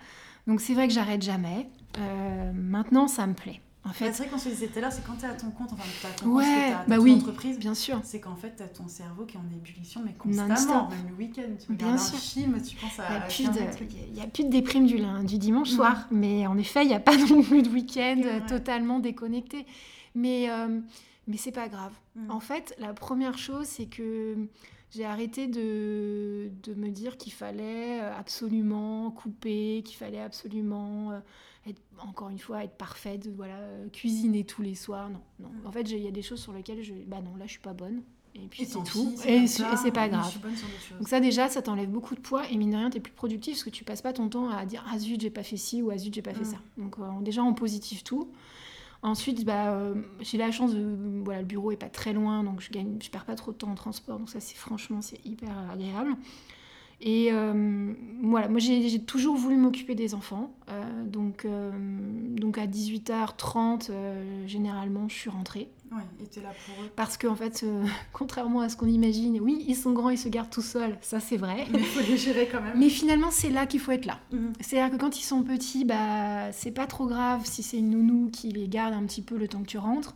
[0.47, 1.69] Donc c'est vrai que j'arrête jamais.
[1.97, 3.61] Euh, maintenant, ça me plaît.
[3.85, 5.33] En Bah, fait, c'est vrai qu'on se disait tout à l'heure, c'est quand t'es à
[5.33, 7.13] ton compte, enfin t'as ton compte, Ouais, bah ton oui.
[7.13, 7.99] entreprise, bien sûr.
[8.03, 11.43] c'est qu'en fait t'as ton cerveau qui est en ébullition, mais constamment, même le week-end,
[11.65, 12.15] tu Bien regardes sûr.
[12.17, 13.91] un film, tu penses Il n'y à a, plus 15 de, trucs.
[14.11, 15.75] il y a plus de déprime du, du dimanche Mhm.
[15.75, 18.45] soir, mais en effet, il n'y a pas non plus de week-end Ouais.
[18.47, 19.65] totalement déconnecté.
[20.13, 20.79] Mais, euh,
[21.29, 21.93] mais c'est pas grave.
[22.15, 22.31] Mm.
[22.31, 24.35] En fait, la première chose, c'est que
[24.91, 31.19] j'ai arrêté de, de me dire qu'il fallait euh, absolument couper, qu'il fallait absolument, euh,
[31.67, 35.09] être, encore une fois, être parfaite, voilà, euh, cuisiner tous les soirs.
[35.09, 35.49] Non, non.
[35.49, 35.67] Mm.
[35.67, 37.59] En fait, il y a des choses sur lesquelles je, bah non, là, je suis
[37.61, 38.01] pas bonne.
[38.35, 39.13] Et puis c'est tout.
[39.25, 40.37] Et c'est pas grave.
[40.99, 43.55] Donc ça déjà, ça t'enlève beaucoup de poids et mine de rien, t'es plus productif
[43.55, 45.81] parce que tu passes pas ton temps à dire ah zut j'ai pas fait ci
[45.81, 46.45] ou ah zut j'ai pas fait Mm.
[46.45, 46.57] ça.
[46.77, 48.29] Donc euh, déjà on positive tout.
[49.01, 52.59] Ensuite, bah, euh, j'ai la chance de voilà le bureau est pas très loin donc
[52.59, 55.25] je gagne, je perds pas trop de temps en transport donc ça c'est franchement c'est
[55.25, 56.15] hyper agréable.
[57.01, 60.53] Et euh, voilà, moi j'ai toujours voulu m'occuper des enfants.
[60.69, 61.47] Euh, donc,
[62.35, 65.69] donc à 18h30, euh, généralement, je suis rentrée.
[65.91, 66.89] Ouais, et t'es là pour eux.
[66.95, 67.83] Parce qu'en fait, euh,
[68.13, 71.19] contrairement à ce qu'on imagine, oui, ils sont grands, ils se gardent tout seuls, ça
[71.19, 71.65] c'est vrai.
[71.71, 72.77] Mais il faut les gérer quand même.
[72.77, 74.19] Mais finalement, c'est là qu'il faut être là.
[74.31, 74.53] Mhm.
[74.59, 78.29] C'est-à-dire que quand ils sont petits, bah, c'est pas trop grave si c'est une nounou
[78.31, 80.13] qui les garde un petit peu le temps que tu rentres.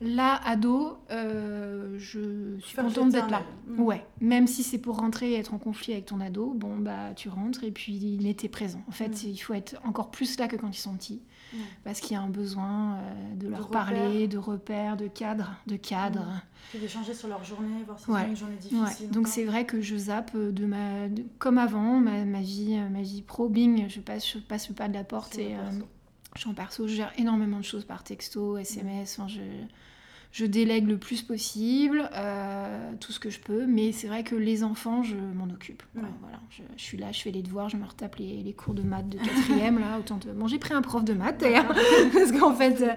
[0.00, 3.42] Là, ado, euh, je suis Faire contente d'être là.
[3.68, 3.80] Mhm.
[3.80, 7.12] Ouais, même si c'est pour rentrer et être en conflit avec ton ado, bon, bah,
[7.14, 8.82] tu rentres et puis mais t'es présent.
[8.88, 9.30] En fait, Mhm.
[9.30, 11.20] il faut être encore plus là que quand ils sont petits.
[11.52, 11.60] Mhm.
[11.84, 15.76] Parce qu'il y a un besoin euh, de leur parler, de repères, de cadres, de
[15.76, 16.26] cadres.
[16.70, 18.20] Puis d'échanger sur leur journée, voir si Ouais.
[18.22, 19.10] c'est une journée difficile.
[19.10, 22.88] donc c'est vrai que je zappe de ma, de- comme avant, ma, ma vie, euh,
[22.88, 25.62] ma vie pro, bing, je passe, je passe le pas de la porte et euh,
[25.62, 25.88] perso.
[26.36, 29.40] je suis en perso, je gère énormément de choses par texto, SMS, enfin, je,
[30.32, 34.34] je délègue le plus possible, euh, tout ce que je peux, mais c'est vrai que
[34.34, 35.82] les enfants, je m'en occupe.
[35.94, 38.72] Voilà, je, je suis là, je fais les devoirs, je me retape les, les cours
[38.72, 40.32] de maths de quatrième, là, autant de...
[40.32, 41.68] Bon, j'ai pris un prof de maths d'ailleurs,
[42.14, 42.94] parce qu'en fait, euh,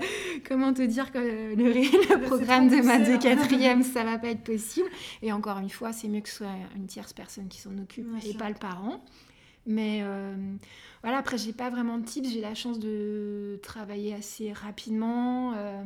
[0.48, 4.44] comment te dire que le, le programme de maths de quatrième, ça va pas être
[4.44, 4.88] possible.
[5.22, 8.08] Et encore une fois, c'est mieux que ce soit une tierce personne qui s'en occupe
[8.10, 8.38] Bien et sûr.
[8.38, 9.04] pas le parent.
[9.66, 10.36] Mais euh,
[11.02, 12.30] voilà, après, j'ai pas vraiment de tips.
[12.30, 15.84] J'ai la chance de travailler assez rapidement, euh,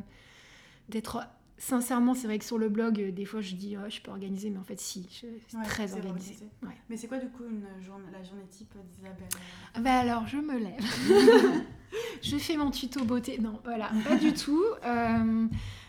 [0.89, 1.21] d'être.
[1.61, 4.09] Sincèrement, c'est vrai que sur le blog, euh, des fois, je dis, oh, je peux
[4.11, 6.37] organiser, mais en fait, si, je suis Ouais, très organisée.
[6.63, 6.69] Ouais.
[6.89, 9.27] Mais c'est quoi du coup une journée, la journée type d'Isabelle
[9.75, 10.79] Ah Bah alors, je me lève.
[12.21, 13.37] je fais mon tuto beauté.
[13.39, 14.63] Non, voilà, pas du tout.
[14.85, 15.47] Euh,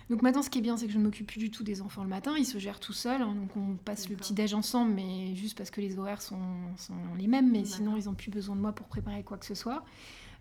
[0.08, 1.82] donc maintenant, ce qui est bien, c'est que je ne m'occupe plus du tout des
[1.82, 2.34] enfants le matin.
[2.36, 3.22] Ils se gèrent tout seuls.
[3.22, 4.26] hein, donc on passe le D'accord.
[4.26, 6.40] petit-déj ensemble, mais juste parce que les horaires sont,
[6.78, 7.50] sont les mêmes.
[7.52, 9.84] Mais sinon, ils n'ont plus besoin de moi pour préparer quoi que ce soit.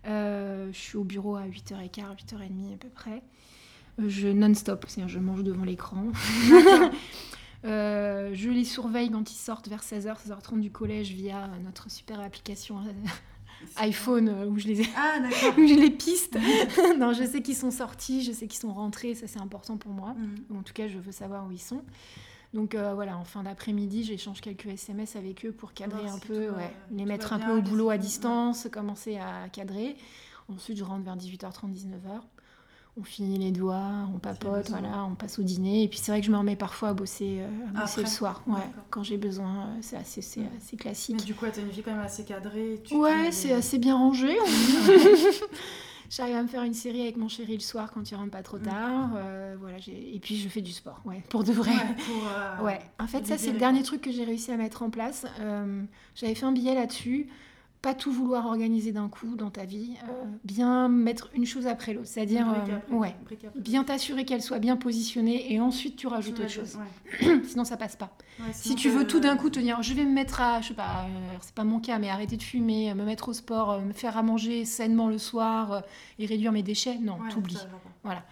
[0.06, 3.22] Euh, je suis au bureau à 8h15, 8h30 à peu près.
[4.08, 6.06] Je non-stop, c'est-à-dire je mange devant l'écran.
[7.66, 12.18] Euh, je les surveille quand ils sortent vers 16h, 16h30 du collège via notre super
[12.18, 12.92] application euh,
[13.76, 15.18] iPhone euh, où je les ai Ah
[15.58, 16.38] où j'ai les pistes.
[16.98, 19.92] non, je sais qu'ils sont sortis, je sais qu'ils sont rentrés, ça c'est important pour
[19.92, 20.14] moi.
[20.14, 20.58] Mhm.
[20.58, 21.82] En tout cas, je veux savoir où ils sont.
[22.52, 26.48] Donc euh, voilà, en fin d'après-midi, j'échange quelques SMS avec eux pour cadrer un peu,
[26.48, 29.96] tout ouais, les mettre un peu au boulot à distance, commencer à cadrer.
[30.48, 32.22] Ensuite, je rentre vers 18h30, 19h.
[33.00, 35.84] On finit les doigts, on papote, voilà, on passe au dîner.
[35.84, 38.02] Et puis c'est vrai que je me remets parfois à bosser, euh, à bosser Après
[38.02, 39.68] le soir, ouais, quand j'ai besoin.
[39.68, 40.20] euh, C'est assez,
[40.76, 41.16] classique.
[41.18, 42.78] Mais du coup, t'as une vie quand même assez cadrée.
[42.84, 44.36] tu Ouais, c'est des- assez bien rangé.
[46.10, 48.42] J'arrive à me faire une série avec mon chéri le soir quand il rentre pas
[48.42, 48.62] trop Mm.
[48.62, 49.10] tard.
[49.14, 51.70] euh, voilà, et puis je fais du sport, ouais, pour de vrai.
[51.70, 54.56] Ouais, pour, euh, Ouais, en fait, ça, c'est le dernier truc que j'ai réussi à
[54.56, 55.24] mettre en place.
[55.40, 55.82] Euh,
[56.16, 57.28] J'avais fait un billet là-dessus.
[57.82, 61.94] Pas tout vouloir organiser d'un coup dans ta vie, euh, bien mettre une chose après
[61.94, 63.16] l'autre, c'est-à-dire euh, ouais,
[63.54, 66.78] bien t'assurer qu'elle soit bien positionnée et ensuite tu rajoutes autre chose.
[67.44, 68.14] Sinon ça passe pas.
[68.52, 70.74] si tu veux tout d'un coup te dire je vais me mettre à je sais
[70.74, 73.94] pas, euh, c'est pas mon cas mais arrêter de fumer, me mettre au sport, me
[73.94, 75.82] faire à manger sainement le soir
[76.18, 77.66] et réduire mes déchets, non, t'oublies.
[78.04, 78.24] Voilà.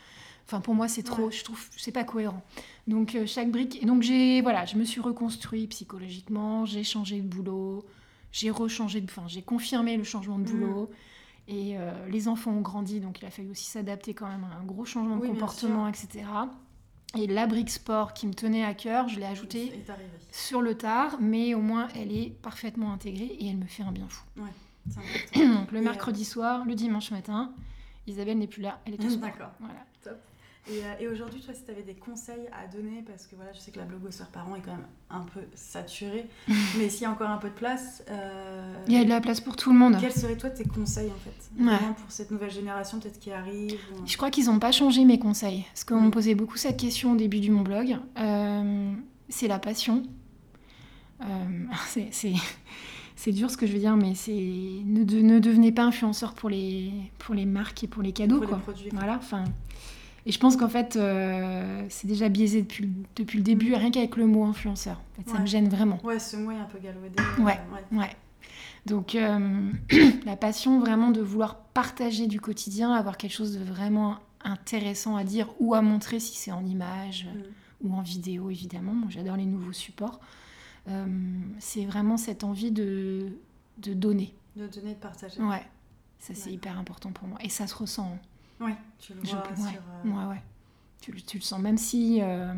[0.44, 2.42] Enfin pour moi c'est trop, je trouve c'est pas cohérent.
[2.86, 7.26] Donc chaque brique et donc j'ai voilà, je me suis reconstruit psychologiquement, j'ai changé de
[7.26, 7.86] boulot
[8.38, 10.52] j'ai rechangé, enfin j'ai confirmé le changement de mm.
[10.52, 10.90] boulot.
[11.50, 14.60] Et euh, les enfants ont grandi, donc il a fallu aussi s'adapter quand même à
[14.60, 16.26] un gros changement de comportement, etc.
[17.16, 19.72] Et la brique sport qui me tenait à cœur, je l'ai ajoutée
[20.30, 23.92] sur le tard, mais au moins elle est parfaitement intégrée et elle me fait un
[23.92, 24.24] bien fou.
[24.36, 27.54] Ouais, donc le mercredi euh, soir, le dimanche matin,
[28.06, 29.30] Isabelle n'est plus là, elle est au sport.
[29.30, 29.52] D'accord.
[29.58, 29.86] Voilà.
[30.70, 33.58] Euh, et, aujourd'hui, toi, si tu avais des conseils à donner, parce que voilà, je
[33.60, 36.28] sais que la blogosphère parents est quand même un peu saturée,
[36.78, 38.02] mais s'il y a encore un peu de place.
[38.10, 39.96] Euh, Il y a de la place pour tout le monde.
[40.00, 41.94] Quels seraient, toi, tes conseils, en fait?
[41.94, 45.64] Pour cette nouvelle génération, peut-être qui arrive Je crois qu'ils n'ont pas changé mes conseils.
[45.68, 47.96] Parce qu'on me posait beaucoup cette question au début de mon blog.
[48.18, 48.92] Euh,
[49.28, 50.02] c'est la passion.
[51.88, 52.34] c'est
[53.16, 56.48] c'est dur ce que je veux dire, mais c'est ne, ne, devenez pas influenceur pour
[56.48, 58.58] les pour les marques et pour les cadeaux pour quoi.
[58.58, 58.90] Les produits.
[58.92, 59.42] Voilà, enfin
[60.28, 64.14] et je pense qu'en fait, euh, c'est déjà biaisé depuis, depuis le début, rien qu'avec
[64.16, 65.00] le mot influenceur.
[65.18, 65.98] En fait, Ça me gêne vraiment.
[66.04, 67.16] Ouais, ce mot est un peu galvaudé.
[67.38, 67.58] Ouais,
[67.92, 68.10] ouais.
[68.84, 69.70] Donc, euh,
[70.26, 75.24] la passion vraiment de vouloir partager du quotidien, avoir quelque chose de vraiment intéressant à
[75.24, 77.88] dire ou à montrer si c'est en image mm.
[77.88, 78.92] ou en vidéo, évidemment.
[78.92, 80.20] Moi, j'adore les nouveaux supports.
[80.88, 81.06] Euh,
[81.58, 83.32] c'est vraiment cette envie de,
[83.78, 84.34] de donner.
[84.56, 85.40] De donner, de partager.
[85.40, 85.64] Ouais,
[86.18, 87.38] ça c'est hyper important pour moi.
[87.42, 88.12] Et ça se ressent.
[88.14, 88.18] Hein.
[88.60, 89.66] Oui, tu le vois sur...
[89.66, 90.42] Euh, ouais, ouais.
[91.00, 92.52] Tu, tu, le sens, même si euh,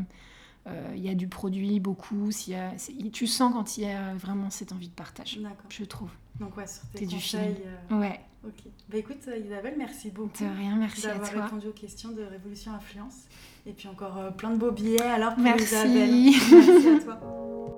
[0.67, 2.73] euh, il y a du produit, beaucoup, y a,
[3.13, 5.39] tu sens quand il y a vraiment cette envie de partage,
[5.69, 6.11] je trouve.
[6.39, 7.57] Donc ouais, sur tes conseils...
[7.89, 8.21] Du Ouais.
[8.43, 8.55] Ok.
[8.89, 10.43] Bah écoute Isabelle, merci beaucoup.
[10.43, 11.27] De rien, merci à toi.
[11.27, 13.27] D'avoir répondu aux questions de Révolution Influence.
[13.67, 15.65] Et puis encore plein de beaux billets alors pour merci.
[15.65, 16.11] Isabelle.
[16.51, 17.77] Merci à toi.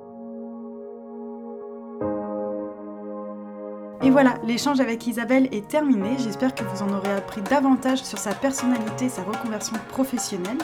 [4.04, 6.16] Et voilà, l'échange avec Isabelle est terminé.
[6.18, 10.58] J'espère que vous en aurez appris davantage sur sa personnalité, sa reconversion professionnelle.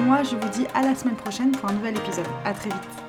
[0.00, 2.26] Moi, je vous dis à la semaine prochaine pour un nouvel épisode.
[2.44, 3.01] À très vite.